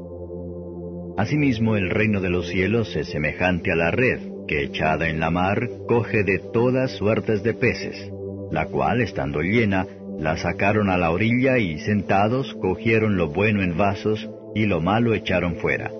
Asimismo 1.16 1.76
el 1.76 1.90
reino 1.90 2.20
de 2.20 2.30
los 2.30 2.48
cielos 2.48 2.96
es 2.96 3.08
semejante 3.08 3.70
a 3.70 3.76
la 3.76 3.90
red, 3.90 4.20
que 4.48 4.62
echada 4.62 5.08
en 5.08 5.20
la 5.20 5.30
mar 5.30 5.68
coge 5.86 6.24
de 6.24 6.38
todas 6.52 6.90
suertes 6.92 7.42
de 7.42 7.54
peces, 7.54 8.10
la 8.50 8.66
cual, 8.66 9.00
estando 9.00 9.40
llena, 9.40 9.86
la 10.18 10.36
sacaron 10.36 10.88
a 10.88 10.96
la 10.96 11.10
orilla 11.10 11.58
y 11.58 11.78
sentados 11.80 12.54
cogieron 12.60 13.16
lo 13.16 13.28
bueno 13.28 13.62
en 13.62 13.76
vasos 13.76 14.28
y 14.54 14.66
lo 14.66 14.80
malo 14.80 15.14
echaron 15.14 15.56
fuera. 15.56 15.90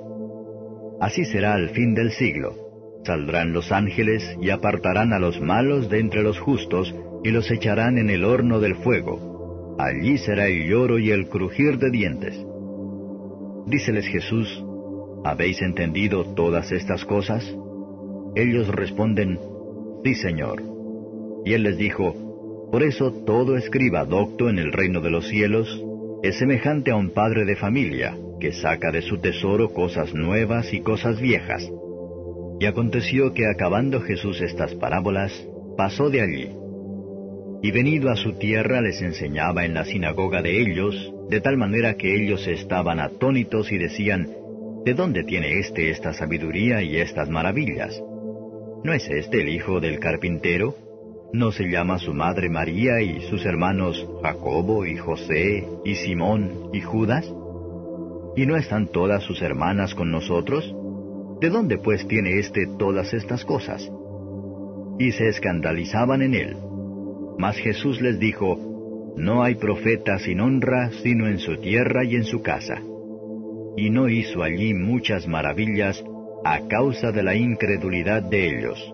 Así 1.00 1.24
será 1.24 1.54
al 1.54 1.70
fin 1.70 1.94
del 1.94 2.12
siglo. 2.12 2.54
Saldrán 3.04 3.52
los 3.52 3.72
ángeles 3.72 4.22
y 4.40 4.50
apartarán 4.50 5.12
a 5.12 5.18
los 5.18 5.40
malos 5.40 5.90
de 5.90 5.98
entre 5.98 6.22
los 6.22 6.38
justos 6.38 6.94
y 7.24 7.30
los 7.30 7.50
echarán 7.50 7.98
en 7.98 8.10
el 8.10 8.24
horno 8.24 8.60
del 8.60 8.76
fuego. 8.76 9.31
Allí 9.78 10.18
será 10.18 10.46
el 10.48 10.68
lloro 10.68 10.98
y 10.98 11.10
el 11.10 11.28
crujir 11.28 11.78
de 11.78 11.90
dientes. 11.90 12.34
Díceles 13.66 14.06
Jesús, 14.06 14.64
¿habéis 15.24 15.62
entendido 15.62 16.24
todas 16.34 16.72
estas 16.72 17.04
cosas? 17.04 17.44
Ellos 18.34 18.68
responden, 18.68 19.38
Sí, 20.04 20.14
Señor. 20.14 20.62
Y 21.44 21.54
él 21.54 21.62
les 21.62 21.76
dijo, 21.76 22.68
Por 22.70 22.82
eso 22.82 23.12
todo 23.24 23.56
escriba 23.56 24.04
docto 24.04 24.48
en 24.48 24.58
el 24.58 24.72
reino 24.72 25.00
de 25.00 25.10
los 25.10 25.28
cielos 25.28 25.82
es 26.22 26.38
semejante 26.38 26.90
a 26.92 26.96
un 26.96 27.10
padre 27.10 27.44
de 27.44 27.56
familia, 27.56 28.16
que 28.40 28.52
saca 28.52 28.92
de 28.92 29.02
su 29.02 29.18
tesoro 29.18 29.72
cosas 29.72 30.14
nuevas 30.14 30.72
y 30.72 30.80
cosas 30.80 31.20
viejas. 31.20 31.68
Y 32.60 32.66
aconteció 32.66 33.34
que 33.34 33.46
acabando 33.46 34.00
Jesús 34.00 34.40
estas 34.40 34.74
parábolas, 34.76 35.32
pasó 35.76 36.10
de 36.10 36.20
allí. 36.20 36.61
Y 37.62 37.70
venido 37.70 38.10
a 38.10 38.16
su 38.16 38.32
tierra 38.34 38.80
les 38.80 39.00
enseñaba 39.00 39.64
en 39.64 39.74
la 39.74 39.84
sinagoga 39.84 40.42
de 40.42 40.60
ellos, 40.60 41.14
de 41.30 41.40
tal 41.40 41.56
manera 41.56 41.94
que 41.94 42.14
ellos 42.14 42.46
estaban 42.48 42.98
atónitos 42.98 43.70
y 43.70 43.78
decían, 43.78 44.28
¿De 44.84 44.94
dónde 44.94 45.22
tiene 45.22 45.60
éste 45.60 45.90
esta 45.90 46.12
sabiduría 46.12 46.82
y 46.82 46.96
estas 46.96 47.30
maravillas? 47.30 48.02
¿No 48.82 48.92
es 48.92 49.08
este 49.08 49.42
el 49.42 49.48
hijo 49.48 49.78
del 49.78 50.00
carpintero? 50.00 50.74
¿No 51.32 51.52
se 51.52 51.70
llama 51.70 52.00
su 52.00 52.12
madre 52.12 52.50
María 52.50 53.00
y 53.00 53.20
sus 53.30 53.46
hermanos 53.46 54.04
Jacobo 54.22 54.84
y 54.84 54.96
José 54.96 55.64
y 55.84 55.94
Simón 55.94 56.70
y 56.72 56.80
Judas? 56.80 57.32
¿Y 58.34 58.44
no 58.44 58.56
están 58.56 58.88
todas 58.88 59.22
sus 59.22 59.40
hermanas 59.40 59.94
con 59.94 60.10
nosotros? 60.10 60.74
¿De 61.40 61.48
dónde 61.48 61.78
pues 61.78 62.08
tiene 62.08 62.40
éste 62.40 62.66
todas 62.76 63.14
estas 63.14 63.44
cosas? 63.44 63.88
Y 64.98 65.12
se 65.12 65.28
escandalizaban 65.28 66.22
en 66.22 66.34
él. 66.34 66.56
Mas 67.38 67.56
Jesús 67.56 68.00
les 68.00 68.18
dijo, 68.18 69.14
No 69.16 69.42
hay 69.42 69.56
profeta 69.56 70.18
sin 70.18 70.40
honra 70.40 70.90
sino 71.02 71.26
en 71.28 71.38
su 71.38 71.56
tierra 71.58 72.04
y 72.04 72.16
en 72.16 72.24
su 72.24 72.42
casa. 72.42 72.82
Y 73.76 73.90
no 73.90 74.08
hizo 74.08 74.42
allí 74.42 74.74
muchas 74.74 75.26
maravillas 75.26 76.02
a 76.44 76.66
causa 76.68 77.12
de 77.12 77.22
la 77.22 77.34
incredulidad 77.34 78.22
de 78.22 78.58
ellos. 78.58 78.91